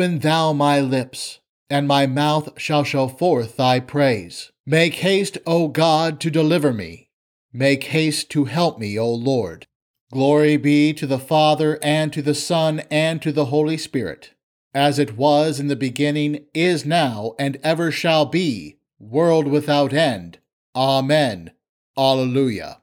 Open 0.00 0.20
thou 0.20 0.54
my 0.54 0.80
lips, 0.80 1.40
and 1.68 1.86
my 1.86 2.06
mouth 2.06 2.58
shall 2.58 2.84
show 2.84 3.06
forth 3.06 3.58
thy 3.58 3.80
praise. 3.80 4.50
Make 4.64 4.94
haste, 4.94 5.36
O 5.46 5.68
God, 5.68 6.20
to 6.20 6.30
deliver 6.30 6.72
me. 6.72 7.10
Make 7.52 7.84
haste 7.84 8.30
to 8.30 8.46
help 8.46 8.78
me, 8.78 8.98
O 8.98 9.12
Lord. 9.12 9.66
Glory 10.10 10.56
be 10.56 10.94
to 10.94 11.06
the 11.06 11.18
Father, 11.18 11.78
and 11.82 12.14
to 12.14 12.22
the 12.22 12.34
Son, 12.34 12.80
and 12.90 13.20
to 13.20 13.30
the 13.30 13.44
Holy 13.52 13.76
Spirit, 13.76 14.32
as 14.72 14.98
it 14.98 15.18
was 15.18 15.60
in 15.60 15.66
the 15.66 15.76
beginning, 15.76 16.46
is 16.54 16.86
now, 16.86 17.34
and 17.38 17.58
ever 17.62 17.90
shall 17.90 18.24
be, 18.24 18.78
world 18.98 19.48
without 19.48 19.92
end. 19.92 20.38
Amen. 20.74 21.50
Alleluia. 21.98 22.80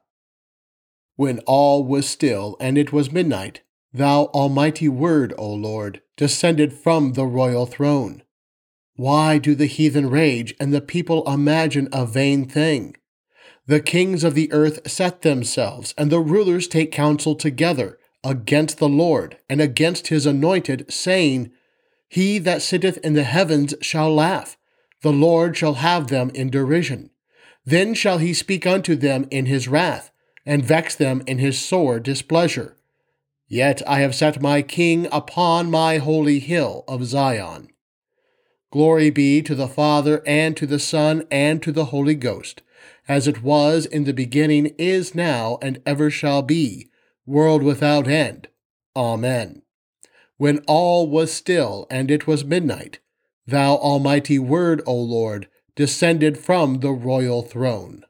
When 1.16 1.39
all 1.47 1.83
was 1.83 2.07
still, 2.07 2.57
and 2.59 2.77
it 2.77 2.94
was 2.94 3.11
midnight, 3.11 3.61
Thou 3.93 4.25
Almighty 4.25 4.89
Word, 4.89 5.33
O 5.37 5.53
Lord, 5.53 6.01
descended 6.17 6.73
from 6.73 7.13
the 7.13 7.25
royal 7.25 7.65
throne. 7.65 8.23
Why 8.95 9.37
do 9.37 9.55
the 9.55 9.65
heathen 9.65 10.09
rage 10.09 10.55
and 10.59 10.73
the 10.73 10.81
people 10.81 11.27
imagine 11.31 11.87
a 11.91 12.05
vain 12.05 12.47
thing? 12.47 12.95
The 13.67 13.79
kings 13.79 14.23
of 14.23 14.33
the 14.33 14.51
earth 14.51 14.89
set 14.89 15.21
themselves, 15.21 15.93
and 15.97 16.09
the 16.09 16.19
rulers 16.19 16.67
take 16.67 16.91
counsel 16.91 17.35
together 17.35 17.99
against 18.23 18.77
the 18.77 18.89
Lord 18.89 19.37
and 19.49 19.61
against 19.61 20.07
his 20.07 20.25
anointed, 20.25 20.91
saying, 20.91 21.51
He 22.07 22.39
that 22.39 22.61
sitteth 22.61 22.97
in 22.99 23.13
the 23.13 23.23
heavens 23.23 23.75
shall 23.81 24.13
laugh, 24.13 24.57
the 25.01 25.13
Lord 25.13 25.55
shall 25.55 25.75
have 25.75 26.07
them 26.07 26.31
in 26.33 26.49
derision. 26.49 27.11
Then 27.65 27.93
shall 27.93 28.17
he 28.17 28.33
speak 28.33 28.65
unto 28.65 28.95
them 28.95 29.27
in 29.29 29.45
his 29.45 29.67
wrath, 29.67 30.11
and 30.45 30.65
vex 30.65 30.95
them 30.95 31.21
in 31.27 31.37
his 31.37 31.59
sore 31.59 31.99
displeasure. 31.99 32.76
Yet 33.47 33.81
I 33.87 33.99
have 34.01 34.15
set 34.15 34.41
my 34.41 34.61
King 34.61 35.07
upon 35.11 35.71
my 35.71 35.97
holy 35.97 36.39
hill 36.39 36.83
of 36.87 37.05
Zion. 37.05 37.69
Glory 38.71 39.09
be 39.09 39.41
to 39.41 39.55
the 39.55 39.69
Father, 39.69 40.21
and 40.25 40.57
to 40.57 40.67
the 40.67 40.79
Son, 40.79 41.25
and 41.31 41.63
to 41.63 41.71
the 41.71 41.85
Holy 41.85 42.15
Ghost, 42.15 42.61
as 43.07 43.27
it 43.27 43.41
was 43.41 43.85
in 43.85 44.03
the 44.03 44.13
beginning, 44.13 44.67
is 44.77 45.15
now, 45.15 45.57
and 45.61 45.81
ever 45.85 46.09
shall 46.09 46.41
be, 46.41 46.89
world 47.25 47.63
without 47.63 48.07
end. 48.07 48.49
Amen. 48.95 49.61
When 50.35 50.59
all 50.67 51.09
was 51.09 51.31
still, 51.31 51.87
and 51.89 52.11
it 52.11 52.27
was 52.27 52.43
midnight, 52.43 52.99
thou 53.45 53.75
Almighty 53.77 54.37
Word, 54.37 54.81
O 54.85 54.95
Lord, 54.95 55.47
descended 55.75 56.37
from 56.37 56.81
the 56.81 56.91
royal 56.91 57.43
throne. 57.43 58.03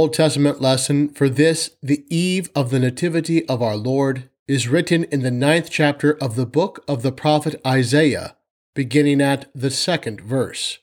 Old 0.00 0.14
Testament 0.14 0.62
lesson 0.62 1.10
for 1.10 1.28
this, 1.28 1.72
the 1.82 2.06
eve 2.08 2.48
of 2.54 2.70
the 2.70 2.78
Nativity 2.78 3.46
of 3.50 3.60
our 3.60 3.76
Lord, 3.76 4.30
is 4.48 4.66
written 4.66 5.04
in 5.04 5.20
the 5.20 5.30
ninth 5.30 5.68
chapter 5.68 6.12
of 6.12 6.36
the 6.36 6.46
book 6.46 6.82
of 6.88 7.02
the 7.02 7.12
prophet 7.12 7.60
Isaiah, 7.66 8.34
beginning 8.74 9.20
at 9.20 9.50
the 9.54 9.70
second 9.70 10.22
verse. 10.22 10.78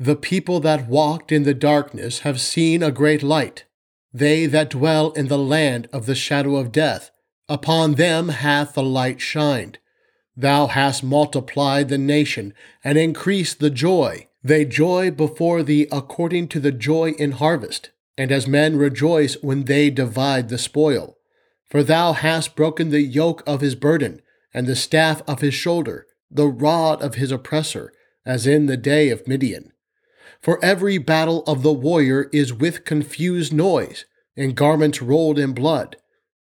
The 0.00 0.16
people 0.16 0.58
that 0.58 0.88
walked 0.88 1.30
in 1.30 1.44
the 1.44 1.54
darkness 1.54 2.20
have 2.20 2.40
seen 2.40 2.82
a 2.82 2.90
great 2.90 3.22
light. 3.22 3.66
They 4.12 4.46
that 4.46 4.70
dwell 4.70 5.12
in 5.12 5.28
the 5.28 5.38
land 5.38 5.88
of 5.92 6.06
the 6.06 6.16
shadow 6.16 6.56
of 6.56 6.72
death, 6.72 7.12
upon 7.48 7.94
them 7.94 8.30
hath 8.30 8.74
the 8.74 8.82
light 8.82 9.20
shined. 9.20 9.78
Thou 10.36 10.66
hast 10.66 11.04
multiplied 11.04 11.88
the 11.88 11.98
nation 11.98 12.52
and 12.82 12.98
increased 12.98 13.60
the 13.60 13.70
joy 13.70 14.26
they 14.42 14.64
joy 14.64 15.10
before 15.10 15.62
thee 15.62 15.86
according 15.90 16.48
to 16.48 16.60
the 16.60 16.72
joy 16.72 17.10
in 17.10 17.32
harvest, 17.32 17.90
and 18.18 18.30
as 18.30 18.46
men 18.46 18.76
rejoice 18.76 19.34
when 19.42 19.64
they 19.64 19.88
divide 19.88 20.50
the 20.50 20.58
spoil. 20.58 21.16
For 21.70 21.82
thou 21.82 22.12
hast 22.12 22.56
broken 22.56 22.90
the 22.90 23.00
yoke 23.00 23.42
of 23.46 23.62
his 23.62 23.74
burden, 23.74 24.20
and 24.52 24.66
the 24.66 24.76
staff 24.76 25.22
of 25.26 25.40
his 25.40 25.54
shoulder, 25.54 26.06
the 26.30 26.48
rod 26.48 27.00
of 27.00 27.14
his 27.14 27.32
oppressor, 27.32 27.92
as 28.26 28.46
in 28.46 28.66
the 28.66 28.76
day 28.76 29.08
of 29.08 29.26
Midian. 29.26 29.72
For 30.42 30.62
every 30.62 30.98
battle 30.98 31.42
of 31.46 31.62
the 31.62 31.72
warrior 31.72 32.28
is 32.32 32.52
with 32.52 32.84
confused 32.84 33.54
noise, 33.54 34.04
and 34.36 34.54
garments 34.54 35.00
rolled 35.00 35.38
in 35.38 35.52
blood. 35.52 35.96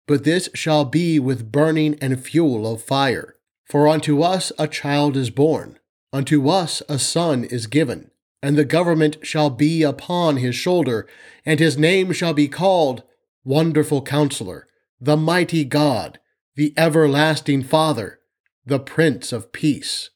But 0.08 0.24
this 0.24 0.50
shall 0.54 0.84
be 0.84 1.20
with 1.20 1.52
burning 1.52 1.98
and 2.02 2.20
fuel 2.20 2.70
of 2.72 2.82
fire. 2.82 3.36
For 3.66 3.88
unto 3.88 4.22
us 4.22 4.52
a 4.58 4.68
child 4.68 5.16
is 5.16 5.30
born 5.30 5.80
Unto 6.14 6.48
us 6.48 6.82
a 6.88 6.98
son 7.00 7.44
is 7.44 7.68
given, 7.68 8.12
and 8.42 8.58
the 8.58 8.66
government 8.66 9.18
shall 9.24 9.50
be 9.50 9.84
upon 9.84 10.38
his 10.38 10.56
shoulder, 10.56 11.08
and 11.46 11.60
his 11.60 11.78
name 11.78 12.12
shall 12.12 12.34
be 12.34 12.48
called 12.48 13.04
Wonderful 13.44 14.02
Counselor, 14.04 14.68
the 15.00 15.18
Mighty 15.18 15.64
God, 15.64 16.20
the 16.56 16.74
Everlasting 16.78 17.64
Father, 17.64 18.20
the 18.66 18.80
Prince 18.80 19.32
of 19.32 19.52
Peace. 19.52 20.10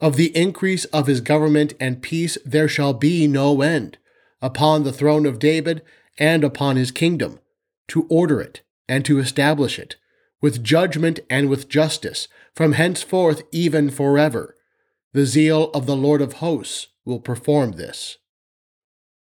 Of 0.00 0.16
the 0.16 0.36
increase 0.36 0.84
of 0.86 1.06
his 1.06 1.20
government 1.20 1.74
and 1.80 2.02
peace 2.02 2.36
there 2.44 2.68
shall 2.68 2.92
be 2.92 3.26
no 3.26 3.60
end, 3.62 3.98
upon 4.40 4.82
the 4.82 4.92
throne 4.92 5.26
of 5.26 5.38
David 5.38 5.82
and 6.18 6.44
upon 6.44 6.76
his 6.76 6.90
kingdom, 6.90 7.40
to 7.88 8.06
order 8.08 8.40
it 8.40 8.62
and 8.88 9.04
to 9.04 9.18
establish 9.18 9.78
it, 9.78 9.96
with 10.40 10.64
judgment 10.64 11.20
and 11.30 11.48
with 11.48 11.68
justice, 11.68 12.28
from 12.54 12.72
henceforth 12.72 13.42
even 13.52 13.90
forever. 13.90 14.56
The 15.12 15.26
zeal 15.26 15.70
of 15.72 15.86
the 15.86 15.96
Lord 15.96 16.20
of 16.20 16.34
hosts 16.34 16.88
will 17.04 17.20
perform 17.20 17.72
this. 17.72 18.18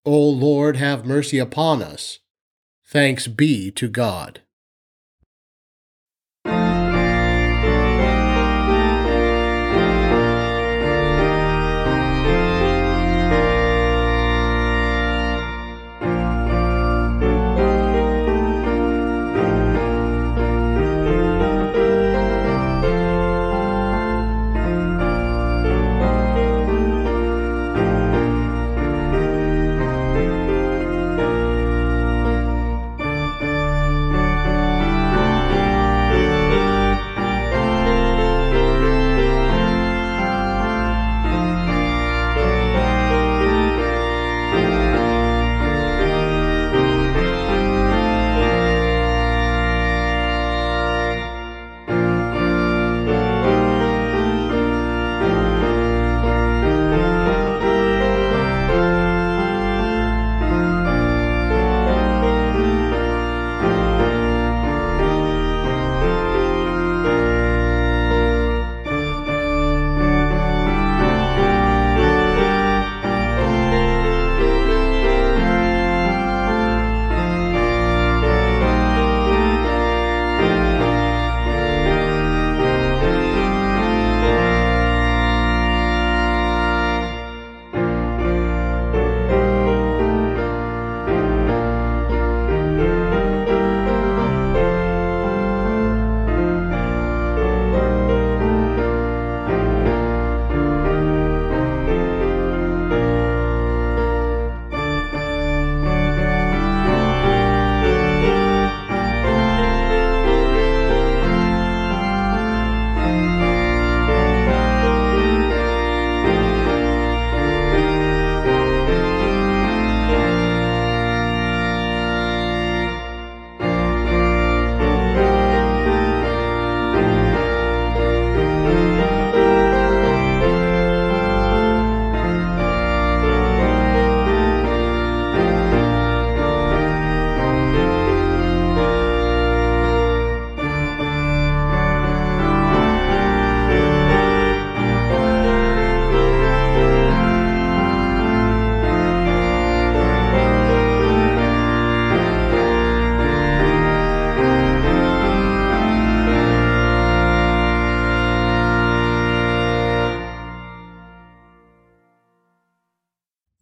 O 0.06 0.18
Lord, 0.18 0.78
have 0.78 1.06
mercy 1.06 1.38
upon 1.38 1.82
us. 1.82 2.20
Thanks 2.86 3.28
be 3.28 3.70
to 3.72 3.88
God. 3.88 4.42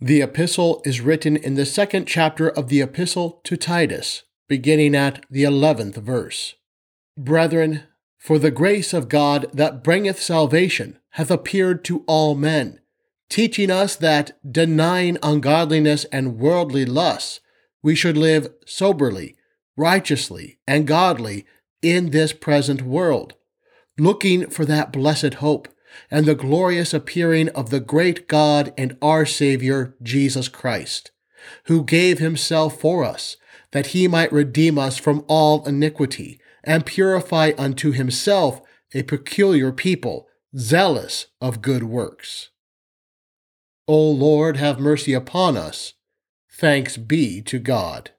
The 0.07 0.21
epistle 0.21 0.81
is 0.85 1.01
written 1.01 1.35
in 1.35 1.55
the 1.55 1.65
second 1.65 2.05
chapter 2.05 2.47
of 2.47 2.69
the 2.69 2.79
epistle 2.79 3.41
to 3.43 3.57
Titus, 3.57 4.23
beginning 4.47 4.95
at 4.95 5.25
the 5.29 5.43
eleventh 5.43 5.97
verse. 5.97 6.55
Brethren, 7.17 7.83
for 8.17 8.39
the 8.39 8.49
grace 8.49 8.93
of 8.93 9.09
God 9.09 9.47
that 9.51 9.83
bringeth 9.83 10.21
salvation 10.21 10.97
hath 11.09 11.29
appeared 11.29 11.83
to 11.83 12.05
all 12.07 12.35
men, 12.35 12.79
teaching 13.29 13.69
us 13.69 13.97
that, 13.97 14.31
denying 14.49 15.17
ungodliness 15.21 16.05
and 16.05 16.39
worldly 16.39 16.85
lusts, 16.85 17.41
we 17.83 17.93
should 17.93 18.15
live 18.15 18.47
soberly, 18.65 19.35
righteously, 19.75 20.57
and 20.65 20.87
godly 20.87 21.45
in 21.81 22.11
this 22.11 22.31
present 22.31 22.81
world, 22.81 23.33
looking 23.99 24.49
for 24.49 24.63
that 24.63 24.93
blessed 24.93 25.33
hope 25.33 25.67
and 26.09 26.25
the 26.25 26.35
glorious 26.35 26.93
appearing 26.93 27.49
of 27.49 27.69
the 27.69 27.79
great 27.79 28.27
God 28.27 28.73
and 28.77 28.97
our 29.01 29.25
Savior, 29.25 29.95
Jesus 30.01 30.47
Christ, 30.47 31.11
who 31.65 31.83
gave 31.83 32.19
himself 32.19 32.79
for 32.79 33.03
us, 33.03 33.37
that 33.71 33.87
he 33.87 34.07
might 34.07 34.31
redeem 34.31 34.77
us 34.77 34.97
from 34.97 35.25
all 35.27 35.65
iniquity, 35.65 36.39
and 36.63 36.85
purify 36.85 37.51
unto 37.57 37.91
himself 37.91 38.61
a 38.93 39.03
peculiar 39.03 39.71
people, 39.71 40.27
zealous 40.57 41.27
of 41.41 41.61
good 41.61 41.83
works. 41.83 42.49
O 43.87 44.09
Lord, 44.09 44.57
have 44.57 44.79
mercy 44.79 45.13
upon 45.13 45.55
us. 45.55 45.93
Thanks 46.51 46.97
be 46.97 47.41
to 47.43 47.59
God. 47.59 48.11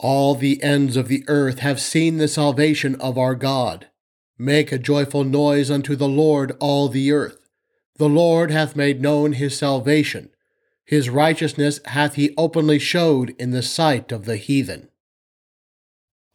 The 0.00 0.62
ends 0.62 0.96
of 0.96 1.08
the 1.08 1.24
earth 1.26 1.60
have 1.60 1.80
seen 1.80 2.18
the 2.18 2.28
salvation 2.28 2.94
of 2.96 3.16
our 3.16 3.34
God. 3.34 3.88
Make 4.38 4.70
a 4.70 4.78
joyful 4.78 5.24
noise 5.24 5.70
unto 5.70 5.96
the 5.96 6.08
Lord, 6.08 6.56
all 6.60 6.88
the 6.88 7.10
earth. 7.12 7.48
The 7.96 8.08
Lord 8.08 8.50
hath 8.50 8.76
made 8.76 9.00
known 9.00 9.32
his 9.32 9.56
salvation. 9.56 10.30
His 10.84 11.08
righteousness 11.08 11.80
hath 11.86 12.14
he 12.14 12.34
openly 12.36 12.78
showed 12.78 13.30
in 13.38 13.50
the 13.50 13.62
sight 13.62 14.12
of 14.12 14.24
the 14.24 14.36
heathen. 14.36 14.90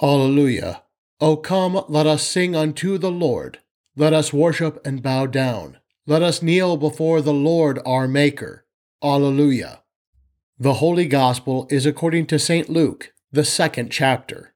Alleluia. 0.01 0.83
O 1.19 1.37
come, 1.37 1.83
let 1.87 2.07
us 2.07 2.25
sing 2.25 2.55
unto 2.55 2.97
the 2.97 3.11
Lord. 3.11 3.59
Let 3.95 4.13
us 4.13 4.33
worship 4.33 4.83
and 4.83 5.03
bow 5.03 5.27
down. 5.27 5.77
Let 6.07 6.23
us 6.23 6.41
kneel 6.41 6.77
before 6.77 7.21
the 7.21 7.33
Lord 7.33 7.79
our 7.85 8.07
Maker. 8.07 8.65
Alleluia. 9.03 9.83
The 10.57 10.75
Holy 10.75 11.05
Gospel 11.05 11.67
is 11.69 11.85
according 11.85 12.25
to 12.27 12.39
St. 12.39 12.69
Luke, 12.69 13.13
the 13.31 13.45
second 13.45 13.89
chapter. 13.91 14.53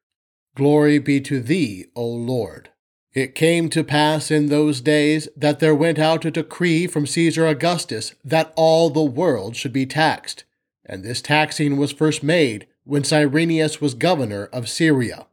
Glory 0.55 0.99
be 0.99 1.21
to 1.21 1.39
thee, 1.39 1.85
O 1.95 2.05
Lord. 2.05 2.69
It 3.13 3.33
came 3.33 3.69
to 3.69 3.83
pass 3.83 4.29
in 4.29 4.47
those 4.47 4.81
days 4.81 5.29
that 5.37 5.59
there 5.59 5.73
went 5.73 5.97
out 5.97 6.25
a 6.25 6.31
decree 6.31 6.85
from 6.85 7.07
Caesar 7.07 7.47
Augustus 7.47 8.13
that 8.25 8.51
all 8.57 8.89
the 8.89 9.01
world 9.01 9.55
should 9.55 9.71
be 9.71 9.85
taxed. 9.85 10.43
And 10.85 11.03
this 11.03 11.21
taxing 11.21 11.77
was 11.77 11.93
first 11.93 12.21
made 12.21 12.67
when 12.83 13.05
Cyrenius 13.05 13.79
was 13.79 13.93
governor 13.93 14.49
of 14.51 14.67
Syria. 14.67 15.27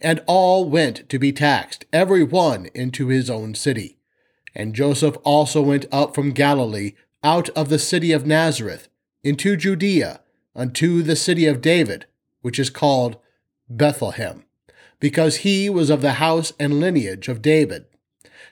And 0.00 0.22
all 0.26 0.68
went 0.68 1.08
to 1.08 1.18
be 1.20 1.32
taxed, 1.32 1.84
every 1.92 2.24
one 2.24 2.66
into 2.74 3.06
his 3.06 3.30
own 3.30 3.54
city. 3.54 3.98
And 4.52 4.74
Joseph 4.74 5.16
also 5.22 5.62
went 5.62 5.86
up 5.92 6.14
from 6.14 6.32
Galilee, 6.32 6.92
out 7.22 7.48
of 7.50 7.68
the 7.68 7.78
city 7.78 8.10
of 8.12 8.26
Nazareth, 8.26 8.88
into 9.22 9.56
Judea, 9.56 10.20
unto 10.54 11.02
the 11.02 11.16
city 11.16 11.46
of 11.46 11.60
David, 11.60 12.06
which 12.44 12.58
is 12.58 12.68
called 12.68 13.16
Bethlehem 13.70 14.44
because 15.00 15.36
he 15.36 15.68
was 15.68 15.90
of 15.90 16.02
the 16.02 16.14
house 16.14 16.52
and 16.58 16.80
lineage 16.80 17.28
of 17.28 17.42
David, 17.42 17.86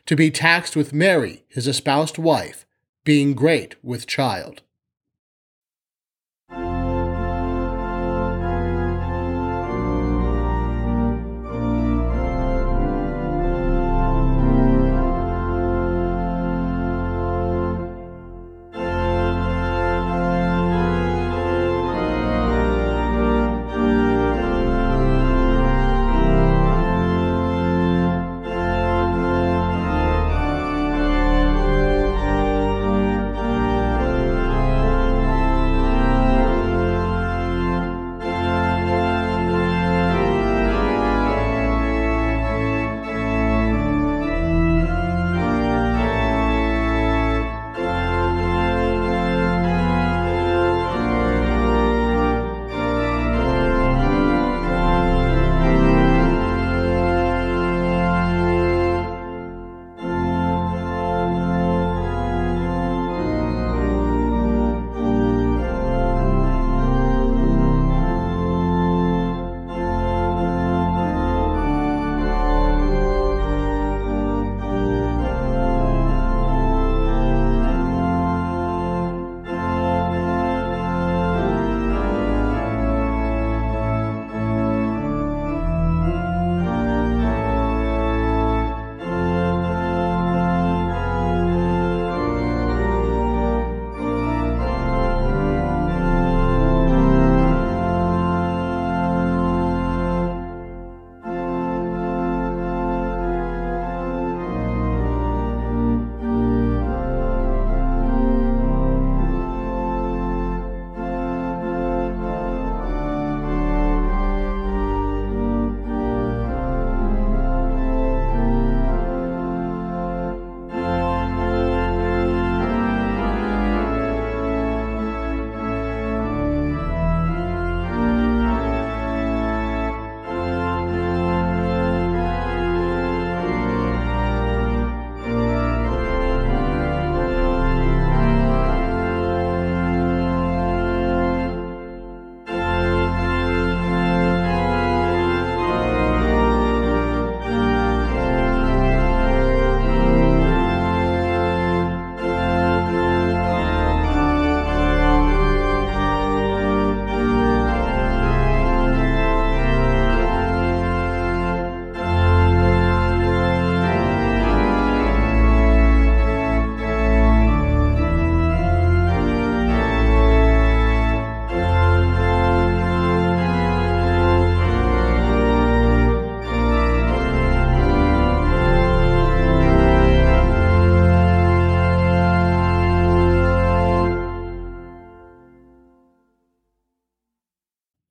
to 0.06 0.16
be 0.16 0.30
taxed 0.30 0.74
with 0.74 0.92
Mary, 0.92 1.44
his 1.48 1.66
espoused 1.66 2.18
wife, 2.18 2.66
being 3.04 3.34
great 3.34 3.74
with 3.84 4.06
child. 4.06 4.62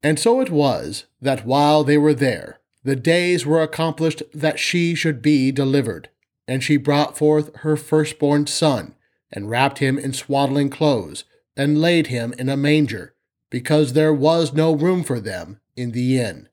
And 0.03 0.19
so 0.19 0.41
it 0.41 0.49
was 0.49 1.05
that 1.21 1.45
while 1.45 1.83
they 1.83 1.97
were 1.97 2.13
there, 2.13 2.59
the 2.83 2.95
days 2.95 3.45
were 3.45 3.61
accomplished 3.61 4.23
that 4.33 4.59
she 4.59 4.95
should 4.95 5.21
be 5.21 5.51
delivered. 5.51 6.09
And 6.47 6.63
she 6.63 6.77
brought 6.77 7.17
forth 7.17 7.55
her 7.57 7.77
firstborn 7.77 8.47
son, 8.47 8.95
and 9.31 9.49
wrapped 9.49 9.77
him 9.77 9.97
in 9.97 10.13
swaddling 10.13 10.69
clothes, 10.69 11.23
and 11.55 11.79
laid 11.79 12.07
him 12.07 12.33
in 12.39 12.49
a 12.49 12.57
manger, 12.57 13.13
because 13.49 13.93
there 13.93 14.13
was 14.13 14.53
no 14.53 14.73
room 14.73 15.03
for 15.03 15.19
them 15.19 15.59
in 15.75 15.91
the 15.91 16.19
inn. 16.19 16.49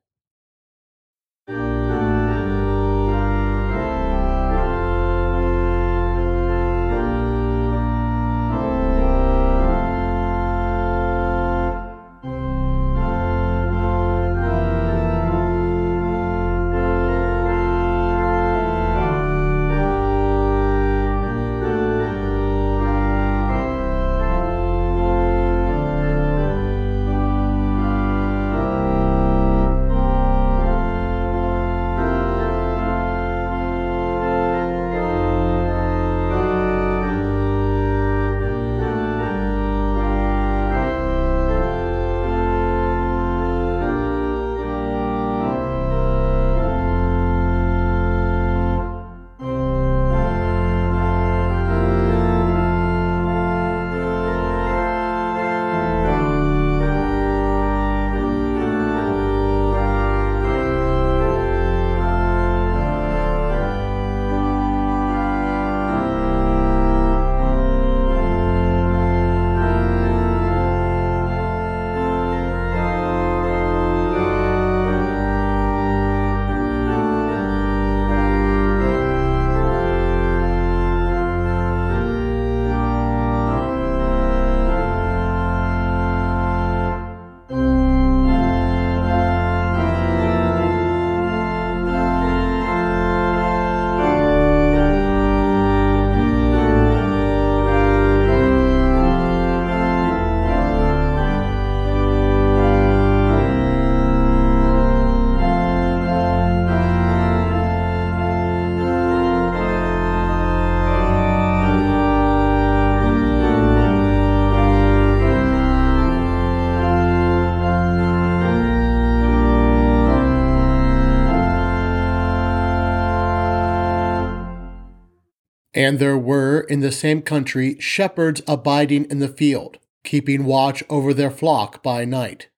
And 125.78 126.00
there 126.00 126.18
were 126.18 126.62
in 126.62 126.80
the 126.80 126.90
same 126.90 127.22
country 127.22 127.78
shepherds 127.78 128.42
abiding 128.48 129.04
in 129.12 129.20
the 129.20 129.28
field, 129.28 129.78
keeping 130.02 130.44
watch 130.44 130.82
over 130.90 131.14
their 131.14 131.30
flock 131.30 131.84
by 131.84 132.04
night. 132.04 132.48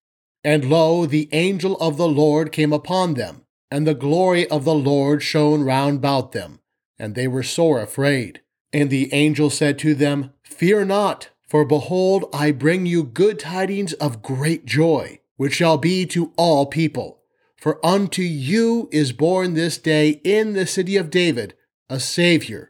And 0.43 0.71
lo, 0.71 1.05
the 1.05 1.29
angel 1.31 1.77
of 1.81 1.99
the 1.99 2.09
Lord 2.09 2.51
came 2.51 2.73
upon 2.73 3.13
them, 3.13 3.43
and 3.71 3.87
the 3.87 3.93
glory 3.93 4.49
of 4.49 4.65
the 4.65 4.75
Lord 4.75 5.23
shone 5.23 5.65
round 5.65 5.99
about 5.99 6.33
them, 6.33 6.61
and 6.99 7.15
they 7.15 7.29
were 7.29 7.43
sore 7.43 7.83
afraid. 7.83 8.41
And 8.73 8.89
the 8.89 9.13
angel 9.13 9.51
said 9.51 9.79
to 9.81 9.95
them, 9.95 10.33
Fear 10.43 10.87
not, 10.87 11.29
for 11.47 11.67
behold, 11.67 12.25
I 12.33 12.53
bring 12.53 12.87
you 12.87 13.05
good 13.05 13.39
tidings 13.39 13.93
of 13.95 14.23
great 14.23 14.65
joy, 14.65 15.21
which 15.37 15.57
shall 15.57 15.77
be 15.77 16.07
to 16.07 16.33
all 16.39 16.65
people. 16.65 17.21
For 17.59 17.85
unto 17.85 18.23
you 18.23 18.89
is 18.91 19.13
born 19.13 19.53
this 19.53 19.77
day 19.77 20.23
in 20.25 20.55
the 20.55 20.67
city 20.67 20.97
of 20.97 21.11
David 21.11 21.53
a 21.91 22.01
Saviour, 22.01 22.70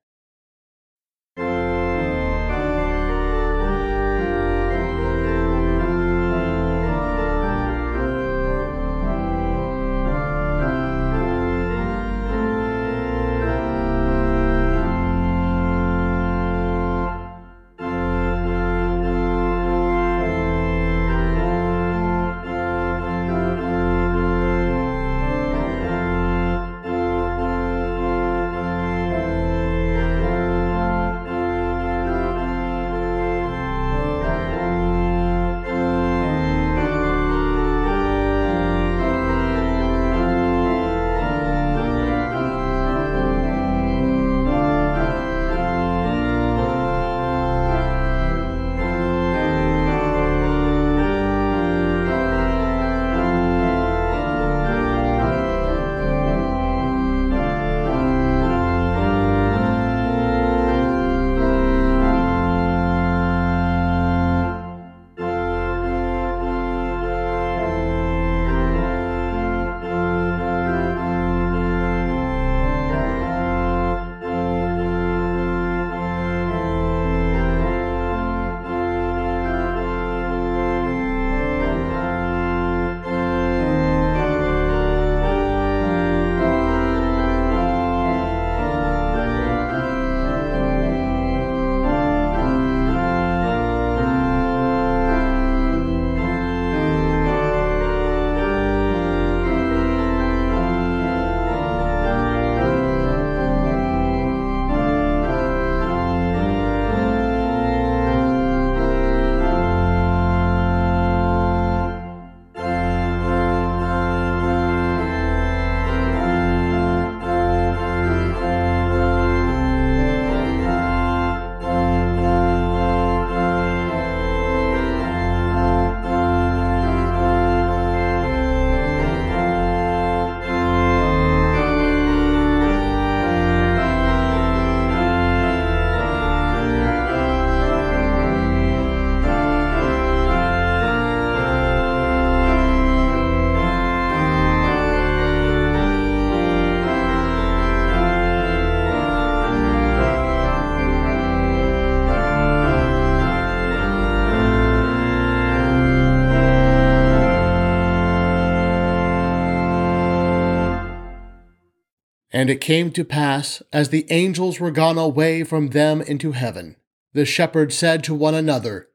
And 162.31 162.49
it 162.49 162.61
came 162.61 162.91
to 162.91 163.03
pass, 163.03 163.61
as 163.73 163.89
the 163.89 164.05
angels 164.09 164.59
were 164.59 164.71
gone 164.71 164.97
away 164.97 165.43
from 165.43 165.69
them 165.69 166.01
into 166.01 166.31
heaven, 166.31 166.77
the 167.13 167.25
shepherds 167.25 167.77
said 167.77 168.03
to 168.05 168.13
one 168.15 168.35
another, 168.35 168.87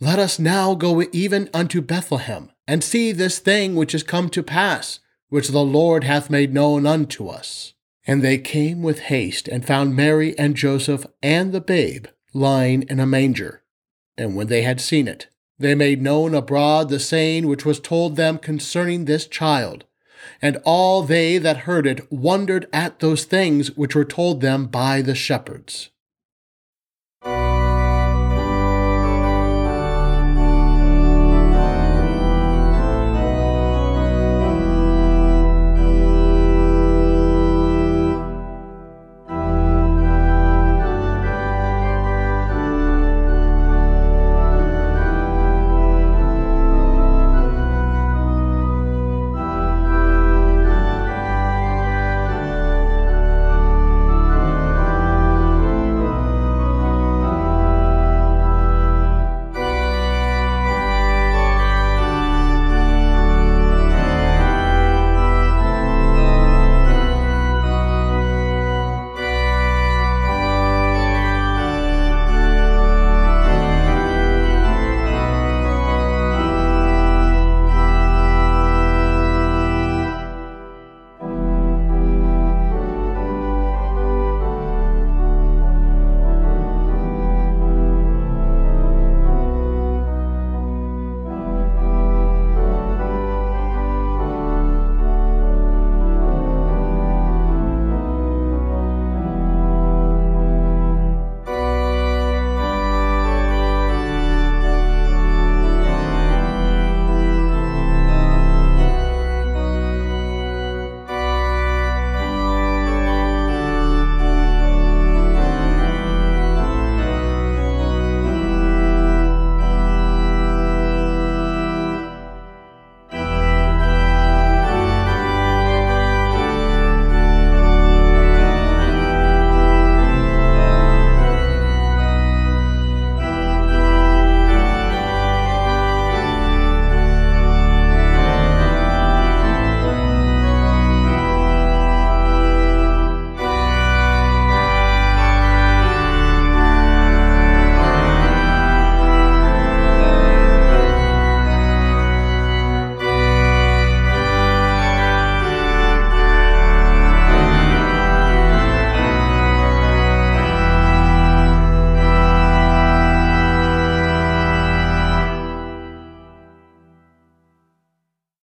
Let 0.00 0.18
us 0.18 0.38
now 0.38 0.74
go 0.74 1.02
even 1.12 1.50
unto 1.52 1.82
Bethlehem, 1.82 2.50
and 2.66 2.82
see 2.82 3.12
this 3.12 3.38
thing 3.38 3.74
which 3.74 3.94
is 3.94 4.02
come 4.02 4.30
to 4.30 4.42
pass, 4.42 5.00
which 5.28 5.48
the 5.48 5.64
Lord 5.64 6.04
hath 6.04 6.30
made 6.30 6.54
known 6.54 6.86
unto 6.86 7.28
us. 7.28 7.74
And 8.06 8.22
they 8.22 8.38
came 8.38 8.82
with 8.82 9.00
haste, 9.00 9.48
and 9.48 9.66
found 9.66 9.94
Mary 9.94 10.38
and 10.38 10.56
Joseph 10.56 11.04
and 11.22 11.52
the 11.52 11.60
babe 11.60 12.06
lying 12.32 12.82
in 12.88 13.00
a 13.00 13.06
manger. 13.06 13.62
And 14.16 14.34
when 14.34 14.46
they 14.46 14.62
had 14.62 14.80
seen 14.80 15.06
it, 15.06 15.28
they 15.58 15.74
made 15.74 16.00
known 16.00 16.34
abroad 16.34 16.88
the 16.88 17.00
saying 17.00 17.46
which 17.46 17.66
was 17.66 17.80
told 17.80 18.16
them 18.16 18.38
concerning 18.38 19.04
this 19.04 19.26
child. 19.26 19.84
And 20.42 20.58
all 20.64 21.02
they 21.02 21.38
that 21.38 21.58
heard 21.58 21.86
it 21.86 22.10
wondered 22.12 22.66
at 22.72 22.98
those 23.00 23.24
things 23.24 23.76
which 23.76 23.94
were 23.94 24.04
told 24.04 24.40
them 24.40 24.66
by 24.66 25.02
the 25.02 25.14
shepherds. 25.14 25.90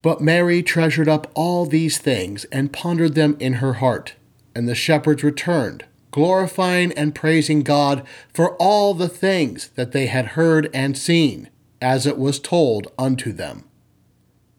But 0.04 0.22
Mary 0.22 0.62
treasured 0.62 1.08
up 1.08 1.32
all 1.34 1.66
these 1.66 1.98
things 1.98 2.44
and 2.52 2.74
pondered 2.74 3.16
them 3.16 3.38
in 3.40 3.54
her 3.54 3.76
heart. 3.76 4.16
And 4.54 4.68
the 4.68 4.76
shepherds 4.76 5.24
returned, 5.24 5.86
glorifying 6.12 6.92
and 6.92 7.16
praising 7.16 7.62
God 7.62 8.06
for 8.32 8.56
all 8.58 8.94
the 8.94 9.08
things 9.08 9.70
that 9.70 9.94
they 9.94 10.08
had 10.08 10.36
heard 10.38 10.70
and 10.74 10.98
seen, 10.98 11.50
as 11.82 12.06
it 12.06 12.18
was 12.18 12.40
told 12.40 12.92
unto 13.00 13.32
them. 13.32 13.64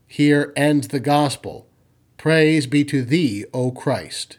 Here 0.08 0.52
ends 0.56 0.88
the 0.88 0.98
Gospel. 0.98 1.68
Praise 2.16 2.66
be 2.66 2.82
to 2.86 3.02
thee, 3.02 3.44
O 3.52 3.70
Christ. 3.70 4.38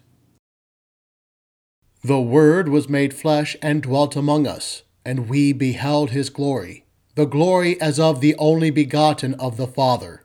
The 2.03 2.19
Word 2.19 2.67
was 2.67 2.89
made 2.89 3.13
flesh 3.13 3.55
and 3.61 3.83
dwelt 3.83 4.15
among 4.15 4.47
us, 4.47 4.81
and 5.05 5.29
we 5.29 5.53
beheld 5.53 6.11
his 6.11 6.31
glory, 6.31 6.85
the 7.13 7.25
glory 7.25 7.79
as 7.79 7.99
of 7.99 8.21
the 8.21 8.35
only 8.37 8.71
begotten 8.71 9.35
of 9.35 9.57
the 9.57 9.67
Father 9.67 10.24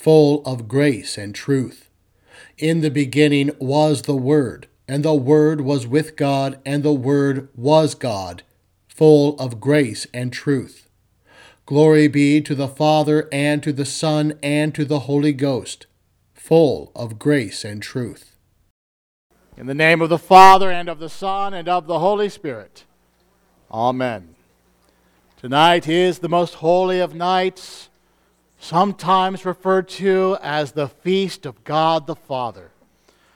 full 0.00 0.42
of 0.46 0.66
grace 0.66 1.18
and 1.18 1.34
truth. 1.34 1.90
In 2.56 2.80
the 2.80 2.90
beginning 2.90 3.50
was 3.58 4.02
the 4.02 4.16
Word, 4.16 4.66
and 4.88 5.04
the 5.04 5.12
Word 5.12 5.60
was 5.60 5.86
with 5.86 6.16
God, 6.16 6.58
and 6.64 6.82
the 6.82 6.90
Word 6.90 7.50
was 7.54 7.94
God, 7.94 8.42
full 8.88 9.38
of 9.38 9.60
grace 9.60 10.06
and 10.14 10.32
truth. 10.32 10.88
Glory 11.66 12.08
be 12.08 12.40
to 12.40 12.54
the 12.54 12.66
Father, 12.66 13.28
and 13.30 13.62
to 13.62 13.74
the 13.74 13.84
Son, 13.84 14.38
and 14.42 14.74
to 14.74 14.86
the 14.86 15.00
Holy 15.00 15.34
Ghost, 15.34 15.86
full 16.32 16.92
of 16.96 17.18
grace 17.18 17.62
and 17.62 17.82
truth. 17.82 18.34
In 19.54 19.66
the 19.66 19.74
name 19.74 20.00
of 20.00 20.08
the 20.08 20.18
Father, 20.18 20.70
and 20.70 20.88
of 20.88 20.98
the 20.98 21.10
Son, 21.10 21.52
and 21.52 21.68
of 21.68 21.86
the 21.86 21.98
Holy 21.98 22.30
Spirit. 22.30 22.84
Amen. 23.70 24.34
Tonight 25.36 25.86
is 25.86 26.20
the 26.20 26.28
most 26.30 26.54
holy 26.54 27.00
of 27.00 27.14
nights 27.14 27.89
sometimes 28.60 29.46
referred 29.46 29.88
to 29.88 30.36
as 30.42 30.72
the 30.72 30.88
feast 30.88 31.46
of 31.46 31.64
God 31.64 32.06
the 32.06 32.14
Father. 32.14 32.70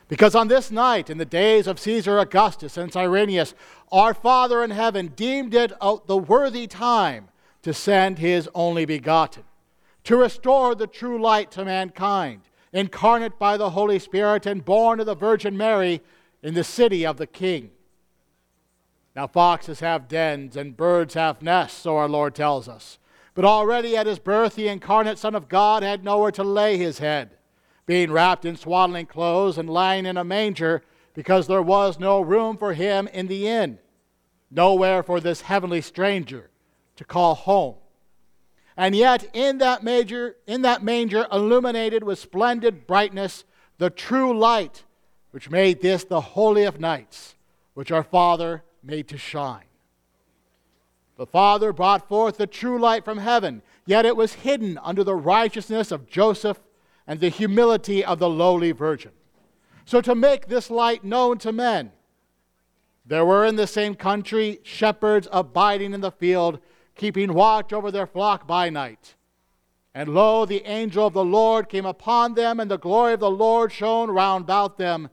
Because 0.06 0.34
on 0.34 0.48
this 0.48 0.70
night, 0.70 1.08
in 1.08 1.18
the 1.18 1.24
days 1.24 1.66
of 1.66 1.80
Caesar 1.80 2.18
Augustus 2.18 2.76
and 2.76 2.92
Cyrenius, 2.92 3.54
our 3.90 4.12
Father 4.12 4.62
in 4.62 4.70
heaven 4.70 5.08
deemed 5.16 5.54
it 5.54 5.72
the 6.06 6.16
worthy 6.16 6.66
time 6.66 7.28
to 7.62 7.72
send 7.72 8.18
his 8.18 8.48
only 8.54 8.84
begotten, 8.84 9.44
to 10.04 10.16
restore 10.16 10.74
the 10.74 10.86
true 10.86 11.20
light 11.20 11.50
to 11.52 11.64
mankind, 11.64 12.42
incarnate 12.72 13.38
by 13.38 13.56
the 13.56 13.70
Holy 13.70 13.98
Spirit 13.98 14.44
and 14.44 14.64
born 14.64 15.00
of 15.00 15.06
the 15.06 15.14
Virgin 15.14 15.56
Mary 15.56 16.02
in 16.42 16.52
the 16.52 16.64
city 16.64 17.06
of 17.06 17.16
the 17.16 17.26
King. 17.26 17.70
Now, 19.16 19.26
foxes 19.26 19.80
have 19.80 20.08
dens 20.08 20.56
and 20.56 20.76
birds 20.76 21.14
have 21.14 21.40
nests, 21.40 21.80
so 21.80 21.96
our 21.96 22.08
Lord 22.08 22.34
tells 22.34 22.68
us. 22.68 22.98
But 23.34 23.44
already 23.44 23.96
at 23.96 24.06
his 24.06 24.20
birth, 24.20 24.54
the 24.54 24.68
incarnate 24.68 25.18
Son 25.18 25.34
of 25.34 25.48
God 25.48 25.82
had 25.82 26.04
nowhere 26.04 26.30
to 26.32 26.44
lay 26.44 26.76
his 26.76 27.00
head, 27.00 27.36
being 27.84 28.12
wrapped 28.12 28.44
in 28.44 28.56
swaddling 28.56 29.06
clothes 29.06 29.58
and 29.58 29.68
lying 29.68 30.06
in 30.06 30.16
a 30.16 30.24
manger, 30.24 30.82
because 31.14 31.46
there 31.46 31.62
was 31.62 31.98
no 31.98 32.20
room 32.20 32.56
for 32.56 32.74
him 32.74 33.08
in 33.08 33.26
the 33.26 33.48
inn, 33.48 33.78
nowhere 34.50 35.02
for 35.02 35.20
this 35.20 35.42
heavenly 35.42 35.80
stranger 35.80 36.50
to 36.96 37.04
call 37.04 37.34
home. 37.34 37.74
And 38.76 38.96
yet, 38.96 39.28
in 39.32 39.58
that, 39.58 39.84
manger, 39.84 40.36
in 40.46 40.62
that 40.62 40.82
manger, 40.82 41.26
illuminated 41.30 42.02
with 42.02 42.18
splendid 42.18 42.86
brightness, 42.86 43.44
the 43.78 43.90
true 43.90 44.36
light, 44.36 44.84
which 45.30 45.50
made 45.50 45.80
this 45.80 46.04
the 46.04 46.20
holy 46.20 46.64
of 46.64 46.80
nights, 46.80 47.34
which 47.74 47.90
our 47.90 48.02
Father 48.02 48.62
made 48.82 49.08
to 49.08 49.18
shine. 49.18 49.64
The 51.16 51.26
Father 51.26 51.72
brought 51.72 52.08
forth 52.08 52.38
the 52.38 52.46
true 52.46 52.78
light 52.78 53.04
from 53.04 53.18
heaven, 53.18 53.62
yet 53.86 54.04
it 54.04 54.16
was 54.16 54.34
hidden 54.34 54.78
under 54.82 55.04
the 55.04 55.14
righteousness 55.14 55.92
of 55.92 56.08
Joseph 56.08 56.58
and 57.06 57.20
the 57.20 57.28
humility 57.28 58.04
of 58.04 58.18
the 58.18 58.28
lowly 58.28 58.72
virgin. 58.72 59.12
So, 59.84 60.00
to 60.00 60.14
make 60.14 60.46
this 60.46 60.70
light 60.70 61.04
known 61.04 61.38
to 61.38 61.52
men, 61.52 61.92
there 63.06 63.24
were 63.24 63.44
in 63.44 63.56
the 63.56 63.66
same 63.66 63.94
country 63.94 64.60
shepherds 64.62 65.28
abiding 65.30 65.92
in 65.92 66.00
the 66.00 66.10
field, 66.10 66.58
keeping 66.96 67.34
watch 67.34 67.72
over 67.72 67.90
their 67.90 68.06
flock 68.06 68.46
by 68.46 68.70
night. 68.70 69.14
And 69.94 70.08
lo, 70.14 70.44
the 70.46 70.64
angel 70.64 71.06
of 71.06 71.12
the 71.12 71.24
Lord 71.24 71.68
came 71.68 71.86
upon 71.86 72.34
them, 72.34 72.58
and 72.58 72.70
the 72.70 72.78
glory 72.78 73.12
of 73.12 73.20
the 73.20 73.30
Lord 73.30 73.70
shone 73.70 74.10
round 74.10 74.44
about 74.44 74.78
them, 74.78 75.10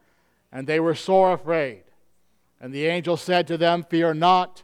and 0.51 0.65
they 0.65 0.79
were 0.79 0.95
sore 0.95 1.33
afraid. 1.33 1.83
And 2.59 2.73
the 2.73 2.87
angel 2.87 3.17
said 3.17 3.47
to 3.47 3.57
them, 3.57 3.83
Fear 3.83 4.15
not. 4.15 4.63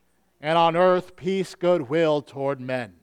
and 0.41 0.57
on 0.57 0.75
earth 0.75 1.15
peace, 1.15 1.55
goodwill 1.55 2.21
toward 2.21 2.59
men. 2.59 2.93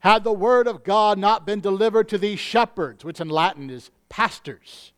Had 0.00 0.22
the 0.22 0.32
word 0.32 0.68
of 0.68 0.84
God 0.84 1.18
not 1.18 1.44
been 1.44 1.60
delivered 1.60 2.08
to 2.10 2.18
these 2.18 2.38
shepherds, 2.38 3.04
which 3.04 3.20
in 3.20 3.28
Latin 3.28 3.68
is 3.68 3.90
pastors, 4.08 4.92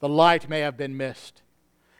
the 0.00 0.08
light 0.08 0.48
may 0.48 0.60
have 0.60 0.76
been 0.76 0.96
missed. 0.96 1.40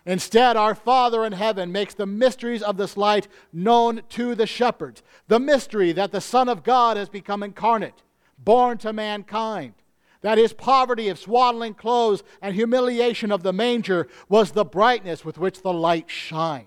Instead, 0.04 0.56
our 0.56 0.74
Father 0.74 1.24
in 1.24 1.32
heaven 1.32 1.70
makes 1.70 1.94
the 1.94 2.06
mysteries 2.06 2.62
of 2.62 2.76
this 2.76 2.96
light 2.96 3.28
known 3.52 4.02
to 4.10 4.34
the 4.34 4.46
shepherds. 4.46 5.02
The 5.28 5.38
mystery 5.38 5.92
that 5.92 6.10
the 6.10 6.20
Son 6.20 6.48
of 6.48 6.64
God 6.64 6.96
has 6.96 7.08
become 7.08 7.42
incarnate, 7.42 8.02
born 8.36 8.78
to 8.78 8.92
mankind. 8.92 9.74
That 10.20 10.38
his 10.38 10.52
poverty 10.52 11.08
of 11.08 11.18
swaddling 11.18 11.74
clothes 11.74 12.24
and 12.40 12.54
humiliation 12.54 13.30
of 13.30 13.44
the 13.44 13.52
manger 13.52 14.08
was 14.28 14.50
the 14.50 14.64
brightness 14.64 15.24
with 15.24 15.38
which 15.38 15.62
the 15.62 15.72
light 15.72 16.10
shined. 16.10 16.66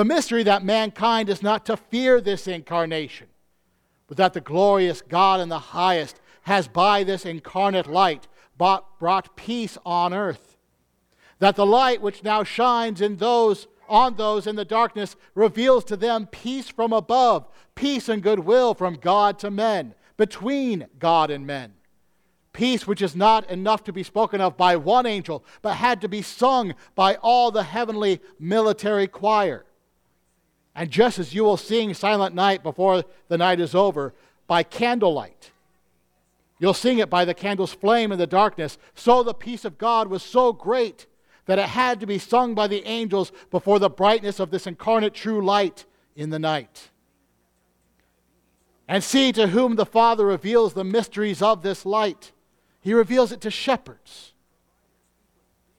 The 0.00 0.06
mystery 0.06 0.44
that 0.44 0.64
mankind 0.64 1.28
is 1.28 1.42
not 1.42 1.66
to 1.66 1.76
fear 1.76 2.22
this 2.22 2.48
incarnation, 2.48 3.26
but 4.06 4.16
that 4.16 4.32
the 4.32 4.40
glorious 4.40 5.02
God 5.02 5.40
in 5.40 5.50
the 5.50 5.58
highest 5.58 6.22
has 6.44 6.68
by 6.68 7.04
this 7.04 7.26
incarnate 7.26 7.86
light 7.86 8.26
brought 8.56 9.36
peace 9.36 9.76
on 9.84 10.14
earth. 10.14 10.56
That 11.38 11.54
the 11.54 11.66
light 11.66 12.00
which 12.00 12.24
now 12.24 12.44
shines 12.44 13.02
in 13.02 13.18
those 13.18 13.68
on 13.90 14.14
those 14.14 14.46
in 14.46 14.56
the 14.56 14.64
darkness 14.64 15.16
reveals 15.34 15.84
to 15.84 15.98
them 15.98 16.28
peace 16.28 16.70
from 16.70 16.94
above, 16.94 17.46
peace 17.74 18.08
and 18.08 18.22
goodwill 18.22 18.72
from 18.72 18.94
God 18.94 19.38
to 19.40 19.50
men, 19.50 19.94
between 20.16 20.86
God 20.98 21.30
and 21.30 21.46
men. 21.46 21.74
Peace 22.54 22.86
which 22.86 23.02
is 23.02 23.14
not 23.14 23.50
enough 23.50 23.84
to 23.84 23.92
be 23.92 24.02
spoken 24.02 24.40
of 24.40 24.56
by 24.56 24.76
one 24.76 25.04
angel, 25.04 25.44
but 25.60 25.74
had 25.74 26.00
to 26.00 26.08
be 26.08 26.22
sung 26.22 26.72
by 26.94 27.16
all 27.16 27.50
the 27.50 27.64
heavenly 27.64 28.22
military 28.38 29.06
choir. 29.06 29.66
And 30.74 30.90
just 30.90 31.18
as 31.18 31.34
you 31.34 31.44
will 31.44 31.56
sing 31.56 31.94
Silent 31.94 32.34
Night 32.34 32.62
before 32.62 33.04
the 33.28 33.38
night 33.38 33.60
is 33.60 33.74
over 33.74 34.14
by 34.46 34.62
candlelight, 34.62 35.50
you'll 36.58 36.74
sing 36.74 36.98
it 36.98 37.10
by 37.10 37.24
the 37.24 37.34
candle's 37.34 37.72
flame 37.72 38.12
in 38.12 38.18
the 38.18 38.26
darkness. 38.26 38.78
So 38.94 39.22
the 39.22 39.34
peace 39.34 39.64
of 39.64 39.78
God 39.78 40.08
was 40.08 40.22
so 40.22 40.52
great 40.52 41.06
that 41.46 41.58
it 41.58 41.70
had 41.70 41.98
to 42.00 42.06
be 42.06 42.18
sung 42.18 42.54
by 42.54 42.68
the 42.68 42.86
angels 42.86 43.32
before 43.50 43.78
the 43.78 43.90
brightness 43.90 44.38
of 44.38 44.50
this 44.50 44.66
incarnate 44.66 45.14
true 45.14 45.44
light 45.44 45.84
in 46.14 46.30
the 46.30 46.38
night. 46.38 46.90
And 48.86 49.02
see 49.02 49.32
to 49.32 49.48
whom 49.48 49.76
the 49.76 49.86
Father 49.86 50.26
reveals 50.26 50.74
the 50.74 50.84
mysteries 50.84 51.42
of 51.42 51.62
this 51.62 51.86
light. 51.86 52.32
He 52.80 52.94
reveals 52.94 53.32
it 53.32 53.40
to 53.42 53.50
shepherds, 53.50 54.32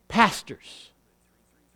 pastors, 0.08 0.90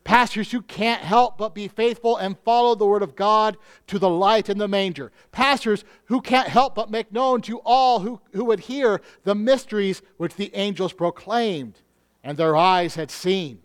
Pastors 0.05 0.51
who 0.51 0.61
can't 0.61 1.01
help 1.01 1.35
but 1.35 1.55
be 1.55 1.67
faithful 1.67 2.15
and 2.15 2.37
follow 2.45 2.75
the 2.75 2.85
word 2.85 3.01
of 3.01 3.15
God 3.15 3.57
to 3.87 3.97
the 3.97 4.07
light 4.07 4.49
in 4.49 4.59
the 4.59 4.67
manger. 4.67 5.11
Pastors 5.31 5.83
who 6.05 6.21
can't 6.21 6.47
help 6.47 6.75
but 6.75 6.91
make 6.91 7.11
known 7.11 7.41
to 7.41 7.59
all 7.65 7.99
who, 8.01 8.21
who 8.31 8.45
would 8.45 8.61
hear 8.61 9.01
the 9.23 9.33
mysteries 9.33 10.03
which 10.17 10.35
the 10.35 10.51
angels 10.53 10.93
proclaimed 10.93 11.81
and 12.23 12.37
their 12.37 12.55
eyes 12.55 12.93
had 12.93 13.09
seen. 13.09 13.59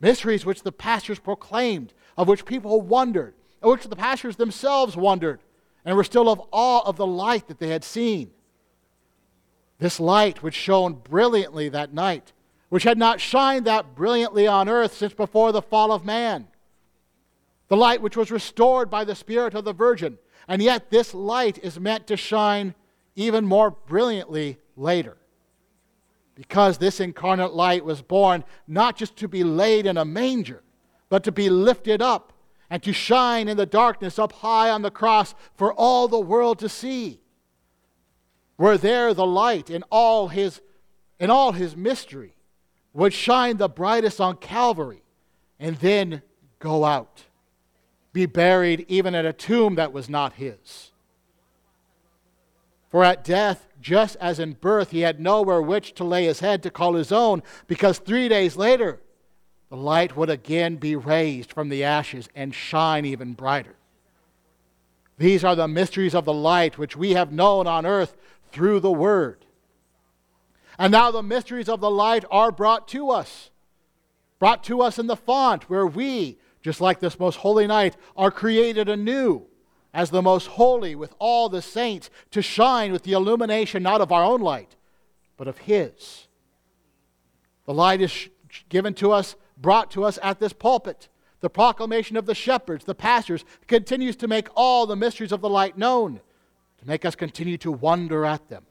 Mysteries 0.00 0.44
which 0.44 0.64
the 0.64 0.72
pastors 0.72 1.18
proclaimed, 1.18 1.94
of 2.18 2.28
which 2.28 2.44
people 2.44 2.82
wondered, 2.82 3.32
of 3.62 3.70
which 3.70 3.88
the 3.88 3.96
pastors 3.96 4.36
themselves 4.36 4.96
wondered, 4.96 5.40
and 5.82 5.96
were 5.96 6.04
still 6.04 6.28
of 6.28 6.42
awe 6.50 6.82
of 6.86 6.96
the 6.96 7.06
light 7.06 7.48
that 7.48 7.58
they 7.58 7.68
had 7.68 7.84
seen. 7.84 8.30
This 9.78 9.98
light 9.98 10.42
which 10.42 10.54
shone 10.54 10.92
brilliantly 10.92 11.70
that 11.70 11.94
night 11.94 12.32
which 12.72 12.84
had 12.84 12.96
not 12.96 13.20
shined 13.20 13.66
that 13.66 13.94
brilliantly 13.94 14.46
on 14.46 14.66
earth 14.66 14.96
since 14.96 15.12
before 15.12 15.52
the 15.52 15.60
fall 15.60 15.92
of 15.92 16.06
man. 16.06 16.48
The 17.68 17.76
light 17.76 18.00
which 18.00 18.16
was 18.16 18.30
restored 18.30 18.88
by 18.88 19.04
the 19.04 19.14
Spirit 19.14 19.52
of 19.52 19.66
the 19.66 19.74
Virgin. 19.74 20.16
And 20.48 20.62
yet, 20.62 20.88
this 20.88 21.12
light 21.12 21.58
is 21.58 21.78
meant 21.78 22.06
to 22.06 22.16
shine 22.16 22.74
even 23.14 23.44
more 23.44 23.72
brilliantly 23.72 24.56
later. 24.74 25.18
because 26.34 26.78
this 26.78 26.98
incarnate 26.98 27.52
light 27.52 27.84
was 27.84 28.00
born 28.00 28.42
not 28.66 28.96
just 28.96 29.16
to 29.16 29.28
be 29.28 29.44
laid 29.44 29.84
in 29.84 29.98
a 29.98 30.04
manger, 30.06 30.62
but 31.10 31.22
to 31.24 31.30
be 31.30 31.50
lifted 31.50 32.00
up 32.00 32.32
and 32.70 32.82
to 32.82 32.92
shine 32.94 33.48
in 33.48 33.58
the 33.58 33.66
darkness 33.66 34.18
up 34.18 34.32
high 34.32 34.70
on 34.70 34.80
the 34.80 34.90
cross 34.90 35.34
for 35.54 35.74
all 35.74 36.08
the 36.08 36.18
world 36.18 36.58
to 36.58 36.70
see. 36.70 37.20
Were 38.56 38.78
there 38.78 39.12
the 39.12 39.26
light 39.26 39.68
in 39.68 39.84
all 39.90 40.28
his 40.28 40.62
in 41.20 41.28
all 41.28 41.52
his 41.52 41.76
mystery 41.76 42.34
would 42.94 43.12
shine 43.12 43.56
the 43.56 43.68
brightest 43.68 44.20
on 44.20 44.36
Calvary 44.36 45.02
and 45.58 45.76
then 45.76 46.22
go 46.58 46.84
out, 46.84 47.22
be 48.12 48.26
buried 48.26 48.84
even 48.88 49.14
at 49.14 49.24
a 49.24 49.32
tomb 49.32 49.76
that 49.76 49.92
was 49.92 50.08
not 50.08 50.34
his. 50.34 50.90
For 52.90 53.02
at 53.04 53.24
death, 53.24 53.66
just 53.80 54.16
as 54.16 54.38
in 54.38 54.52
birth, 54.52 54.90
he 54.90 55.00
had 55.00 55.18
nowhere 55.18 55.62
which 55.62 55.94
to 55.94 56.04
lay 56.04 56.26
his 56.26 56.40
head 56.40 56.62
to 56.62 56.70
call 56.70 56.94
his 56.94 57.10
own, 57.10 57.42
because 57.66 57.98
three 57.98 58.28
days 58.28 58.54
later, 58.56 59.00
the 59.70 59.76
light 59.76 60.14
would 60.14 60.28
again 60.28 60.76
be 60.76 60.94
raised 60.94 61.50
from 61.50 61.70
the 61.70 61.82
ashes 61.82 62.28
and 62.34 62.54
shine 62.54 63.06
even 63.06 63.32
brighter. 63.32 63.76
These 65.16 65.42
are 65.44 65.56
the 65.56 65.68
mysteries 65.68 66.14
of 66.14 66.26
the 66.26 66.32
light 66.34 66.76
which 66.76 66.94
we 66.94 67.12
have 67.12 67.32
known 67.32 67.66
on 67.66 67.86
earth 67.86 68.14
through 68.50 68.80
the 68.80 68.92
Word. 68.92 69.46
And 70.82 70.90
now 70.90 71.12
the 71.12 71.22
mysteries 71.22 71.68
of 71.68 71.80
the 71.80 71.88
light 71.88 72.24
are 72.28 72.50
brought 72.50 72.88
to 72.88 73.10
us, 73.10 73.50
brought 74.40 74.64
to 74.64 74.82
us 74.82 74.98
in 74.98 75.06
the 75.06 75.14
font, 75.14 75.70
where 75.70 75.86
we, 75.86 76.38
just 76.60 76.80
like 76.80 76.98
this 76.98 77.20
most 77.20 77.36
holy 77.36 77.68
night, 77.68 77.96
are 78.16 78.32
created 78.32 78.88
anew 78.88 79.46
as 79.94 80.10
the 80.10 80.22
most 80.22 80.48
holy 80.48 80.96
with 80.96 81.14
all 81.20 81.48
the 81.48 81.62
saints 81.62 82.10
to 82.32 82.42
shine 82.42 82.90
with 82.90 83.04
the 83.04 83.12
illumination 83.12 83.80
not 83.84 84.00
of 84.00 84.10
our 84.10 84.24
own 84.24 84.40
light, 84.40 84.74
but 85.36 85.46
of 85.46 85.58
His. 85.58 86.26
The 87.64 87.74
light 87.74 88.00
is 88.00 88.28
given 88.68 88.94
to 88.94 89.12
us, 89.12 89.36
brought 89.56 89.92
to 89.92 90.02
us 90.02 90.18
at 90.20 90.40
this 90.40 90.52
pulpit. 90.52 91.08
The 91.38 91.48
proclamation 91.48 92.16
of 92.16 92.26
the 92.26 92.34
shepherds, 92.34 92.86
the 92.86 92.96
pastors, 92.96 93.44
continues 93.68 94.16
to 94.16 94.26
make 94.26 94.48
all 94.56 94.86
the 94.86 94.96
mysteries 94.96 95.30
of 95.30 95.42
the 95.42 95.48
light 95.48 95.78
known, 95.78 96.20
to 96.80 96.88
make 96.88 97.04
us 97.04 97.14
continue 97.14 97.56
to 97.58 97.70
wonder 97.70 98.26
at 98.26 98.48
them. 98.48 98.64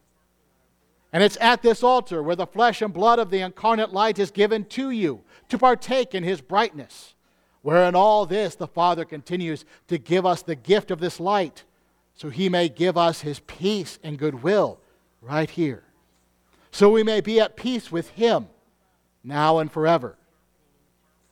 And 1.13 1.24
it's 1.24 1.38
at 1.41 1.62
this 1.62 1.84
altar 1.84 2.24
where 2.24 2.36
the 2.36 2.47
flesh 2.47 2.82
and 2.82 2.93
blood 2.93 3.19
of 3.19 3.30
the 3.30 3.41
incarnate 3.41 3.91
light 3.91 4.17
is 4.17 4.32
given 4.32 4.65
to 4.65 4.91
you 4.91 5.21
to 5.50 5.58
partake 5.58 6.15
in 6.15 6.24
his 6.24 6.41
brightness. 6.41 7.15
Where 7.62 7.84
in 7.88 7.95
all 7.95 8.26
this 8.26 8.56
the 8.56 8.67
Father 8.67 9.06
continues 9.06 9.65
to 9.88 9.97
give 9.97 10.26
us 10.26 10.41
the 10.41 10.56
gift 10.56 10.89
of 10.89 11.00
this 11.00 11.19
light, 11.19 11.63
so 12.15 12.30
he 12.30 12.50
may 12.50 12.69
give 12.69 12.97
us 12.97 13.21
his 13.21 13.39
peace 13.41 14.00
and 14.04 14.17
goodwill 14.17 14.80
right 15.21 15.50
here. 15.50 15.84
So 16.71 16.89
we 16.89 17.04
may 17.04 17.21
be 17.21 17.39
at 17.39 17.58
peace 17.58 17.91
with 17.91 18.10
him 18.12 18.47
now 19.24 19.60
and 19.60 19.71
forever. 19.71 20.17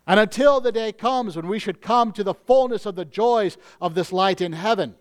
And 0.05 0.19
until 0.19 0.59
the 0.59 0.71
day 0.71 0.91
comes 0.91 1.35
when 1.35 1.47
we 1.47 1.59
should 1.59 1.81
come 1.81 2.11
to 2.13 2.23
the 2.23 2.33
fullness 2.33 2.85
of 2.85 2.95
the 2.95 3.05
joys 3.05 3.57
of 3.79 3.95
this 3.95 4.11
light 4.11 4.41
in 4.41 4.53
heaven, 4.53 4.95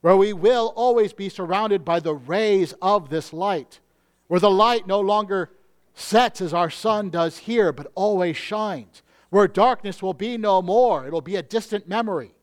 where 0.00 0.16
we 0.16 0.32
will 0.32 0.72
always 0.76 1.12
be 1.12 1.28
surrounded 1.28 1.84
by 1.84 2.00
the 2.00 2.14
rays 2.14 2.72
of 2.80 3.10
this 3.10 3.32
light, 3.32 3.80
where 4.28 4.40
the 4.40 4.50
light 4.50 4.86
no 4.86 5.00
longer 5.00 5.50
sets 5.94 6.40
as 6.40 6.52
our 6.52 6.70
sun 6.70 7.10
does 7.10 7.38
here, 7.38 7.72
but 7.72 7.90
always 7.94 8.36
shines 8.36 9.02
where 9.30 9.48
darkness 9.48 10.02
will 10.02 10.14
be 10.14 10.36
no 10.36 10.62
more. 10.62 11.06
It'll 11.06 11.20
be 11.20 11.36
a 11.36 11.42
distant 11.42 11.88
memory, 11.88 12.34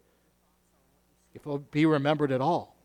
if 1.34 1.42
it'll 1.42 1.60
be 1.60 1.86
remembered 1.86 2.32
at 2.32 2.42
all. 2.42 2.76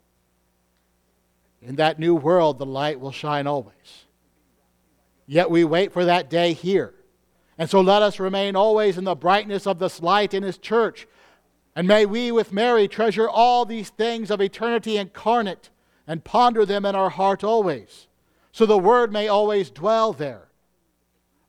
In 1.60 1.76
that 1.76 1.98
new 1.98 2.14
world, 2.14 2.58
the 2.58 2.66
light 2.66 3.00
will 3.00 3.12
shine 3.12 3.46
always. 3.46 4.06
Yet 5.26 5.50
we 5.50 5.64
wait 5.64 5.92
for 5.92 6.04
that 6.04 6.30
day 6.30 6.52
here. 6.52 6.94
And 7.58 7.68
so 7.68 7.80
let 7.80 8.02
us 8.02 8.20
remain 8.20 8.56
always 8.56 8.96
in 8.96 9.04
the 9.04 9.14
brightness 9.14 9.66
of 9.66 9.78
this 9.78 10.00
light 10.00 10.32
in 10.32 10.42
His 10.42 10.56
church. 10.56 11.06
And 11.76 11.86
may 11.86 12.06
we, 12.06 12.32
with 12.32 12.52
Mary, 12.52 12.88
treasure 12.88 13.28
all 13.28 13.64
these 13.64 13.90
things 13.90 14.30
of 14.30 14.40
eternity 14.40 14.96
incarnate 14.96 15.70
and 16.06 16.24
ponder 16.24 16.64
them 16.64 16.84
in 16.84 16.94
our 16.94 17.10
heart 17.10 17.44
always, 17.44 18.07
so 18.58 18.66
the 18.66 18.76
Word 18.76 19.12
may 19.12 19.28
always 19.28 19.70
dwell 19.70 20.12
there 20.12 20.48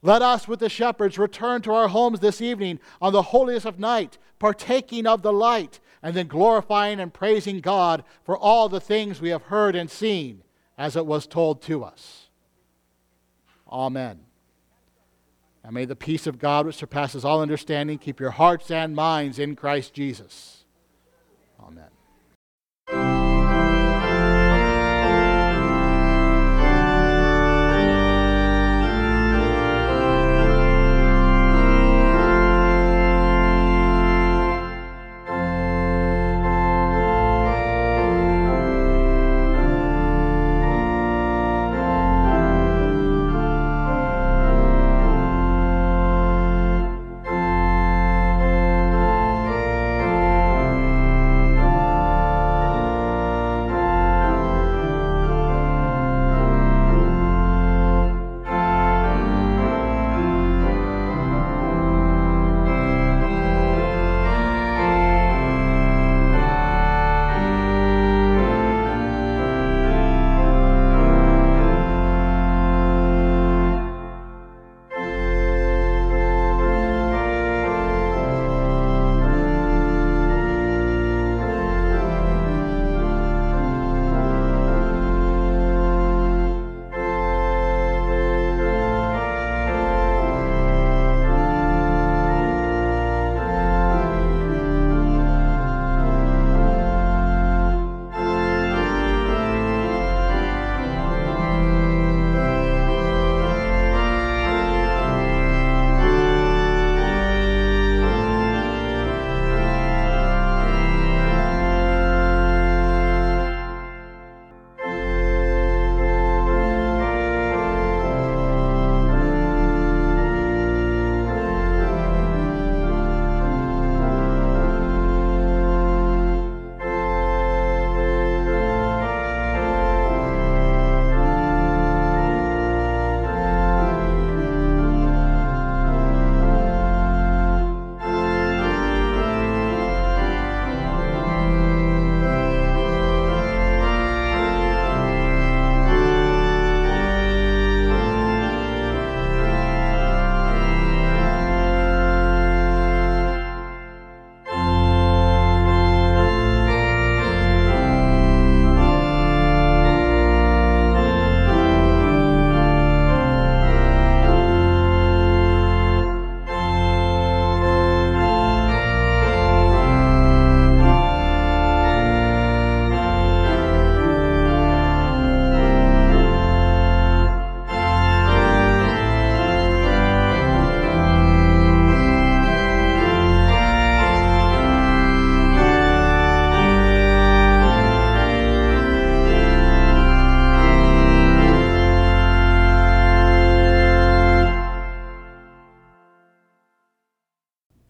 let 0.03 0.21
us, 0.21 0.47
with 0.47 0.59
the 0.59 0.69
shepherds, 0.69 1.17
return 1.17 1.63
to 1.63 1.73
our 1.73 1.87
homes 1.87 2.19
this 2.19 2.39
evening 2.39 2.79
on 3.01 3.13
the 3.13 3.23
holiest 3.23 3.65
of 3.65 3.79
night, 3.79 4.19
partaking 4.37 5.07
of 5.07 5.23
the 5.23 5.33
light, 5.33 5.79
and 6.03 6.15
then 6.15 6.27
glorifying 6.27 6.99
and 6.99 7.11
praising 7.11 7.61
God 7.61 8.03
for 8.23 8.37
all 8.37 8.69
the 8.69 8.79
things 8.79 9.19
we 9.19 9.29
have 9.29 9.41
heard 9.41 9.75
and 9.75 9.89
seen 9.89 10.43
as 10.77 10.95
it 10.95 11.07
was 11.07 11.25
told 11.25 11.63
to 11.63 11.83
us. 11.83 12.29
Amen. 13.69 14.19
And 15.63 15.73
may 15.73 15.85
the 15.85 15.95
peace 15.95 16.27
of 16.27 16.37
God, 16.37 16.67
which 16.67 16.75
surpasses 16.75 17.25
all 17.25 17.41
understanding, 17.41 17.97
keep 17.97 18.19
your 18.19 18.31
hearts 18.31 18.69
and 18.69 18.95
minds 18.95 19.39
in 19.39 19.55
Christ 19.55 19.95
Jesus. 19.95 20.63
Amen. 21.59 21.89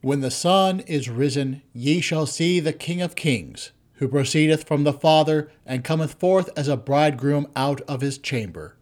When 0.09 0.21
the 0.21 0.31
sun 0.31 0.79
is 0.87 1.07
risen, 1.07 1.61
ye 1.71 2.01
shall 2.01 2.25
see 2.25 2.59
the 2.59 2.73
King 2.73 2.99
of 2.99 3.13
kings, 3.13 3.73
who 3.97 4.07
proceedeth 4.07 4.63
from 4.63 4.83
the 4.83 4.91
Father, 4.91 5.51
and 5.67 5.83
cometh 5.83 6.13
forth 6.13 6.49
as 6.57 6.67
a 6.67 6.75
bridegroom 6.75 7.45
out 7.55 7.81
of 7.81 8.01
his 8.01 8.17
chamber. 8.17 8.75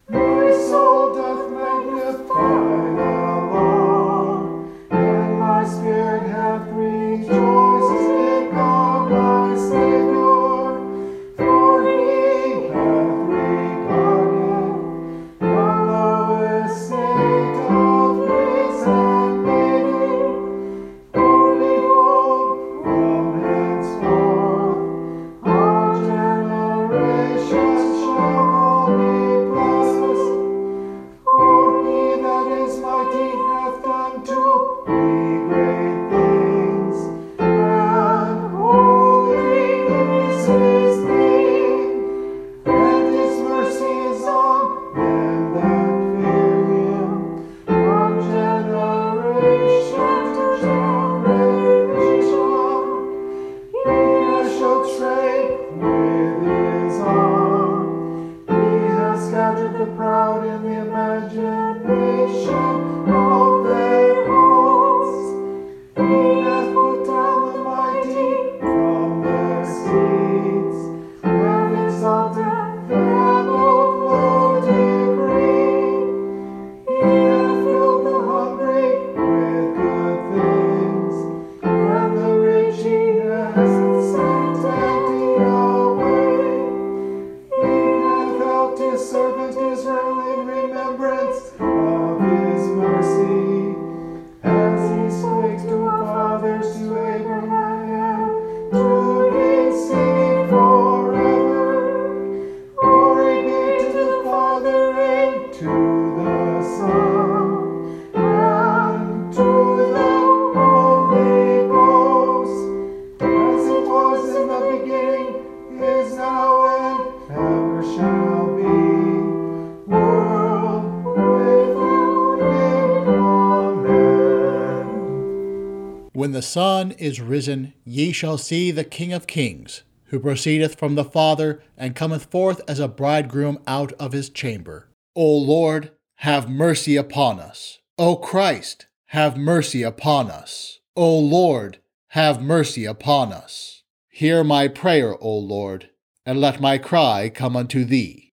Sun 126.87 126.97
is 126.99 127.19
risen, 127.19 127.73
ye 127.83 128.13
shall 128.13 128.37
see 128.37 128.71
the 128.71 128.83
King 128.83 129.11
of 129.11 129.27
kings, 129.27 129.83
who 130.05 130.19
proceedeth 130.19 130.79
from 130.79 130.95
the 130.95 131.03
Father, 131.03 131.61
and 131.75 131.95
cometh 131.95 132.25
forth 132.25 132.61
as 132.67 132.79
a 132.79 132.87
bridegroom 132.87 133.59
out 133.67 133.91
of 133.93 134.13
his 134.13 134.29
chamber. 134.29 134.89
O 135.15 135.37
Lord, 135.37 135.91
have 136.21 136.49
mercy 136.49 136.95
upon 136.95 137.39
us. 137.39 137.79
O 137.97 138.15
Christ, 138.15 138.87
have 139.07 139.35
mercy 139.35 139.83
upon 139.83 140.31
us. 140.31 140.79
O 140.95 141.19
Lord, 141.19 141.79
have 142.09 142.41
mercy 142.41 142.85
upon 142.85 143.33
us. 143.33 143.83
Hear 144.09 144.43
my 144.45 144.69
prayer, 144.69 145.15
O 145.21 145.37
Lord, 145.37 145.89
and 146.25 146.39
let 146.39 146.61
my 146.61 146.77
cry 146.77 147.29
come 147.29 147.57
unto 147.57 147.83
thee. 147.83 148.33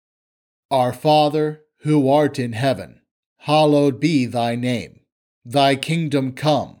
Our 0.70 0.92
Father, 0.92 1.62
who 1.78 2.08
art 2.08 2.38
in 2.38 2.52
heaven, 2.52 3.00
hallowed 3.38 3.98
be 3.98 4.26
thy 4.26 4.54
name. 4.54 5.00
Thy 5.44 5.74
kingdom 5.76 6.32
come, 6.32 6.80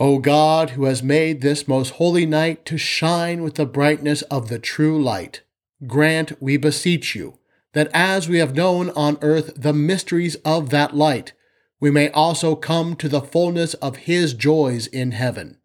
O 0.00 0.18
God, 0.18 0.70
who 0.70 0.86
has 0.86 1.02
made 1.02 1.42
this 1.42 1.68
most 1.68 1.90
holy 1.90 2.24
night 2.24 2.64
to 2.64 2.78
shine 2.78 3.42
with 3.42 3.56
the 3.56 3.66
brightness 3.66 4.22
of 4.22 4.48
the 4.48 4.58
true 4.58 5.00
light, 5.00 5.42
grant, 5.86 6.40
we 6.40 6.56
beseech 6.56 7.14
you, 7.14 7.38
that 7.74 7.90
as 7.92 8.26
we 8.26 8.38
have 8.38 8.56
known 8.56 8.88
on 8.90 9.18
earth 9.20 9.52
the 9.54 9.74
mysteries 9.74 10.36
of 10.36 10.70
that 10.70 10.96
light, 10.96 11.34
we 11.80 11.90
may 11.90 12.08
also 12.12 12.56
come 12.56 12.96
to 12.96 13.10
the 13.10 13.20
fullness 13.20 13.74
of 13.74 13.96
his 13.96 14.32
joys 14.32 14.86
in 14.86 15.10
heaven. 15.10 15.58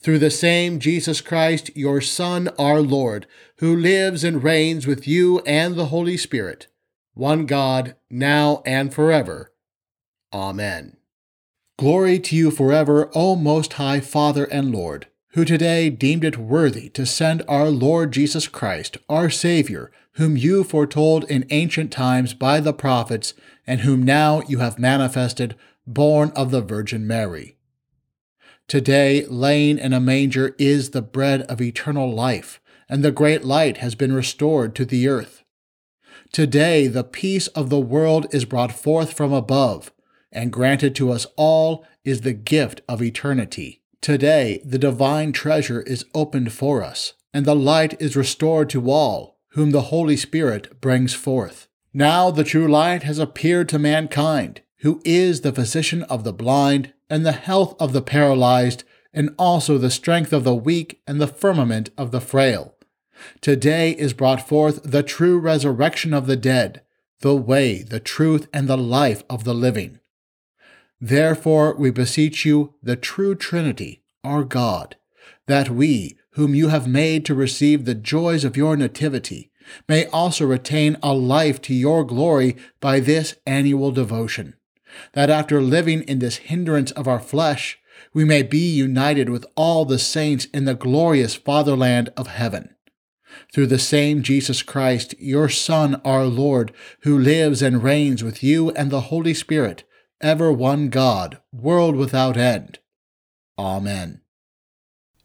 Through 0.00 0.18
the 0.18 0.30
same 0.30 0.78
Jesus 0.78 1.22
Christ, 1.22 1.74
your 1.74 2.02
Son, 2.02 2.50
our 2.58 2.82
Lord, 2.82 3.26
who 3.56 3.74
lives 3.74 4.22
and 4.22 4.44
reigns 4.44 4.86
with 4.86 5.08
you 5.08 5.38
and 5.46 5.76
the 5.76 5.86
Holy 5.86 6.18
Spirit, 6.18 6.66
one 7.14 7.46
God, 7.46 7.96
now 8.10 8.62
and 8.66 8.92
forever. 8.92 9.54
Amen. 10.30 10.98
Glory 11.82 12.20
to 12.20 12.36
you 12.36 12.52
forever, 12.52 13.10
O 13.12 13.34
Most 13.34 13.72
High 13.72 13.98
Father 13.98 14.44
and 14.44 14.70
Lord, 14.70 15.08
who 15.30 15.44
today 15.44 15.90
deemed 15.90 16.22
it 16.22 16.38
worthy 16.38 16.88
to 16.90 17.04
send 17.04 17.42
our 17.48 17.70
Lord 17.70 18.12
Jesus 18.12 18.46
Christ, 18.46 18.98
our 19.08 19.28
Savior, 19.28 19.90
whom 20.12 20.36
you 20.36 20.62
foretold 20.62 21.24
in 21.24 21.44
ancient 21.50 21.90
times 21.90 22.34
by 22.34 22.60
the 22.60 22.72
prophets, 22.72 23.34
and 23.66 23.80
whom 23.80 24.04
now 24.04 24.42
you 24.42 24.58
have 24.58 24.78
manifested, 24.78 25.56
born 25.84 26.30
of 26.36 26.52
the 26.52 26.60
Virgin 26.60 27.04
Mary. 27.04 27.56
Today, 28.68 29.26
laying 29.26 29.76
in 29.76 29.92
a 29.92 29.98
manger 29.98 30.54
is 30.60 30.90
the 30.90 31.02
bread 31.02 31.42
of 31.50 31.60
eternal 31.60 32.14
life, 32.14 32.60
and 32.88 33.02
the 33.02 33.10
great 33.10 33.44
light 33.44 33.78
has 33.78 33.96
been 33.96 34.12
restored 34.12 34.76
to 34.76 34.84
the 34.84 35.08
earth. 35.08 35.42
Today, 36.30 36.86
the 36.86 37.02
peace 37.02 37.48
of 37.48 37.70
the 37.70 37.80
world 37.80 38.32
is 38.32 38.44
brought 38.44 38.70
forth 38.70 39.12
from 39.12 39.32
above, 39.32 39.90
and 40.32 40.52
granted 40.52 40.94
to 40.96 41.12
us 41.12 41.26
all 41.36 41.84
is 42.04 42.22
the 42.22 42.32
gift 42.32 42.80
of 42.88 43.02
eternity. 43.02 43.82
Today, 44.00 44.60
the 44.64 44.78
divine 44.78 45.32
treasure 45.32 45.82
is 45.82 46.04
opened 46.14 46.52
for 46.52 46.82
us, 46.82 47.12
and 47.32 47.46
the 47.46 47.54
light 47.54 48.00
is 48.00 48.16
restored 48.16 48.68
to 48.70 48.90
all, 48.90 49.38
whom 49.50 49.70
the 49.70 49.82
Holy 49.82 50.16
Spirit 50.16 50.80
brings 50.80 51.14
forth. 51.14 51.68
Now 51.94 52.30
the 52.30 52.44
true 52.44 52.66
light 52.66 53.02
has 53.02 53.18
appeared 53.18 53.68
to 53.68 53.78
mankind, 53.78 54.62
who 54.78 55.00
is 55.04 55.42
the 55.42 55.52
physician 55.52 56.02
of 56.04 56.24
the 56.24 56.32
blind, 56.32 56.92
and 57.08 57.24
the 57.24 57.32
health 57.32 57.80
of 57.80 57.92
the 57.92 58.02
paralyzed, 58.02 58.84
and 59.12 59.34
also 59.38 59.78
the 59.78 59.90
strength 59.90 60.32
of 60.32 60.42
the 60.42 60.54
weak, 60.54 61.00
and 61.06 61.20
the 61.20 61.26
firmament 61.26 61.90
of 61.98 62.10
the 62.10 62.20
frail. 62.20 62.74
Today 63.40 63.92
is 63.92 64.14
brought 64.14 64.48
forth 64.48 64.82
the 64.82 65.02
true 65.02 65.38
resurrection 65.38 66.12
of 66.14 66.26
the 66.26 66.36
dead, 66.36 66.82
the 67.20 67.36
way, 67.36 67.82
the 67.82 68.00
truth, 68.00 68.48
and 68.52 68.66
the 68.66 68.78
life 68.78 69.22
of 69.30 69.44
the 69.44 69.54
living. 69.54 70.00
Therefore 71.04 71.74
we 71.76 71.90
beseech 71.90 72.44
you, 72.44 72.74
the 72.80 72.94
true 72.94 73.34
Trinity, 73.34 74.04
our 74.22 74.44
God, 74.44 74.94
that 75.48 75.68
we, 75.68 76.16
whom 76.34 76.54
you 76.54 76.68
have 76.68 76.86
made 76.86 77.26
to 77.26 77.34
receive 77.34 77.84
the 77.84 77.96
joys 77.96 78.44
of 78.44 78.56
your 78.56 78.76
nativity, 78.76 79.50
may 79.88 80.06
also 80.06 80.46
retain 80.46 80.96
a 81.02 81.12
life 81.12 81.60
to 81.62 81.74
your 81.74 82.04
glory 82.04 82.56
by 82.80 83.00
this 83.00 83.34
annual 83.44 83.90
devotion, 83.90 84.54
that 85.12 85.28
after 85.28 85.60
living 85.60 86.02
in 86.02 86.20
this 86.20 86.36
hindrance 86.36 86.92
of 86.92 87.08
our 87.08 87.18
flesh, 87.18 87.80
we 88.14 88.24
may 88.24 88.44
be 88.44 88.72
united 88.72 89.28
with 89.28 89.44
all 89.56 89.84
the 89.84 89.98
saints 89.98 90.44
in 90.54 90.66
the 90.66 90.74
glorious 90.74 91.34
fatherland 91.34 92.10
of 92.16 92.28
heaven. 92.28 92.76
through 93.52 93.66
the 93.66 93.78
same 93.78 94.22
Jesus 94.22 94.62
Christ, 94.62 95.14
your 95.18 95.48
Son, 95.48 96.00
our 96.04 96.26
Lord, 96.26 96.72
who 97.00 97.18
lives 97.18 97.62
and 97.62 97.82
reigns 97.82 98.22
with 98.22 98.42
you 98.42 98.70
and 98.72 98.90
the 98.90 99.02
Holy 99.02 99.34
Spirit, 99.34 99.84
ever 100.22 100.52
one 100.52 100.88
God, 100.88 101.38
world 101.52 101.96
without 101.96 102.36
end. 102.36 102.78
Amen. 103.58 104.20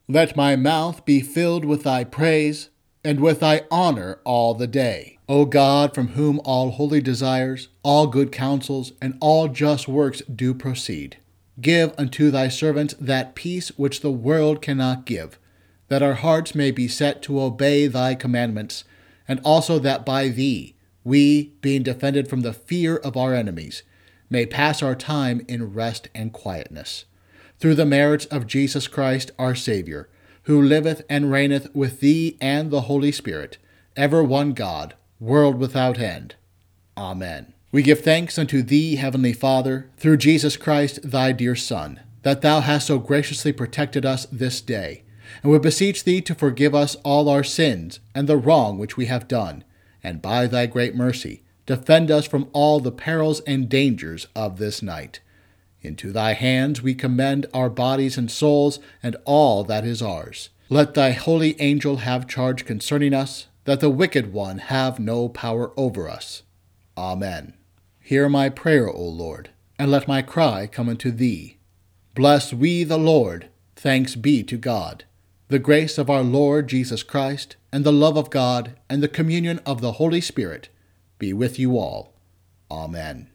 Let 0.08 0.36
my 0.36 0.56
mouth 0.56 1.06
be 1.06 1.22
filled 1.22 1.66
with 1.66 1.84
thy 1.84 2.04
praise, 2.04 2.70
and 3.04 3.20
with 3.20 3.40
thy 3.40 3.62
honor 3.72 4.20
all 4.26 4.54
the 4.54 4.68
day. 4.68 5.20
O 5.30 5.46
God, 5.46 5.94
from 5.94 6.10
whom 6.10 6.42
all 6.44 6.72
holy 6.72 7.02
desires, 7.02 7.70
all 7.84 8.08
good 8.08 8.32
counsels, 8.32 8.94
and 9.02 9.18
all 9.22 9.48
just 9.48 9.88
works 9.88 10.22
do 10.24 10.54
proceed, 10.54 11.18
give 11.62 11.94
unto 11.98 12.32
thy 12.32 12.48
servants 12.48 12.96
that 13.00 13.36
peace 13.36 13.70
which 13.78 14.02
the 14.02 14.12
world 14.12 14.62
cannot 14.62 15.06
give 15.06 15.38
that 15.88 16.04
our 16.04 16.16
hearts 16.16 16.54
may 16.54 16.72
be 16.72 16.88
set 16.88 17.22
to 17.24 17.42
obey 17.42 17.88
thy 17.88 18.16
commandments, 18.16 18.84
and 19.28 19.40
also 19.44 19.80
that 19.80 20.06
by 20.06 20.28
thee 20.28 20.76
we, 21.04 21.54
being 21.62 21.84
defended 21.84 22.28
from 22.28 22.42
the 22.42 22.54
fear 22.54 22.98
of 22.98 23.16
our 23.16 23.34
enemies, 23.34 23.84
may 24.30 24.46
pass 24.46 24.82
our 24.82 24.96
time 24.96 25.46
in 25.48 25.74
rest 25.74 26.10
and 26.14 26.34
quietness. 26.34 27.06
Through 27.60 27.76
the 27.76 27.86
merits 27.86 28.26
of 28.26 28.48
Jesus 28.48 28.88
Christ 28.88 29.32
our 29.40 29.56
Saviour, 29.56 30.10
who 30.44 30.62
liveth 30.62 31.04
and 31.10 31.32
reigneth 31.32 31.74
with 31.76 32.00
thee 32.00 32.38
and 32.40 32.72
the 32.72 32.82
Holy 32.82 33.12
Spirit, 33.12 33.58
ever 33.96 34.24
one 34.24 34.54
God, 34.54 34.94
world 35.20 35.58
without 35.58 36.00
end. 36.00 36.36
Amen. 36.96 37.54
We 37.72 37.82
give 37.82 38.02
thanks 38.02 38.38
unto 38.38 38.62
thee, 38.62 38.96
Heavenly 38.96 39.34
Father, 39.34 39.90
through 39.98 40.18
Jesus 40.18 40.56
Christ 40.58 41.00
thy 41.04 41.32
dear 41.32 41.56
Son, 41.56 42.00
that 42.24 42.42
thou 42.42 42.62
hast 42.62 42.88
so 42.88 43.00
graciously 43.00 43.52
protected 43.52 44.06
us 44.06 44.26
this 44.32 44.62
day 44.62 45.04
and 45.44 45.52
we 45.52 45.60
beseech 45.60 46.04
thee 46.04 46.22
to 46.22 46.36
forgive 46.36 46.74
us 46.74 46.96
all 47.04 47.30
our 47.30 47.44
sins 47.44 48.00
and 48.16 48.28
the 48.28 48.38
wrong 48.38 48.78
which 48.78 48.98
we 48.98 49.06
have 49.08 49.28
done, 49.28 49.64
and 50.04 50.22
by 50.22 50.48
thy 50.48 50.66
great 50.66 50.96
mercy 50.96 51.44
defend 51.68 52.10
us 52.10 52.26
from 52.26 52.50
all 52.54 52.80
the 52.80 52.92
perils 52.92 53.42
and 53.42 53.70
dangers 53.70 54.26
of 54.36 54.58
this 54.58 54.82
night. 54.82 55.20
Into 55.82 56.12
thy 56.12 56.34
hands 56.34 56.82
we 56.82 56.96
commend 56.96 57.46
our 57.54 57.70
bodies 57.70 58.18
and 58.18 58.32
souls 58.32 58.80
and 59.04 59.16
all 59.26 59.64
that 59.66 59.86
is 59.86 60.02
ours. 60.02 60.50
Let 60.70 60.96
thy 60.96 61.12
holy 61.12 61.60
angel 61.62 61.98
have 61.98 62.28
charge 62.28 62.66
concerning 62.66 63.14
us, 63.14 63.48
that 63.66 63.82
the 63.82 63.90
wicked 63.90 64.34
one 64.34 64.58
have 64.58 64.98
no 64.98 65.30
power 65.30 65.72
over 65.78 66.10
us. 66.10 66.44
Amen. 66.98 67.54
Hear 68.00 68.28
my 68.28 68.50
prayer, 68.50 68.90
O 68.90 69.04
Lord, 69.04 69.50
and 69.78 69.92
let 69.92 70.08
my 70.08 70.22
cry 70.22 70.68
come 70.68 70.90
unto 70.90 71.12
thee. 71.12 71.58
Bless 72.16 72.54
we 72.54 72.84
the 72.86 72.98
Lord. 72.98 73.50
Thanks 73.76 74.16
be 74.16 74.42
to 74.44 74.58
God. 74.58 75.04
The 75.50 75.60
grace 75.60 75.98
of 75.98 76.10
our 76.10 76.24
Lord 76.24 76.68
Jesus 76.68 77.04
Christ, 77.04 77.58
and 77.72 77.86
the 77.86 77.92
love 77.92 78.18
of 78.18 78.30
God, 78.30 78.76
and 78.90 79.04
the 79.04 79.08
communion 79.08 79.60
of 79.66 79.82
the 79.82 79.94
Holy 79.94 80.22
Spirit 80.22 80.70
be 81.18 81.34
with 81.34 81.58
you 81.60 81.78
all. 81.78 82.14
Amen. 82.70 83.30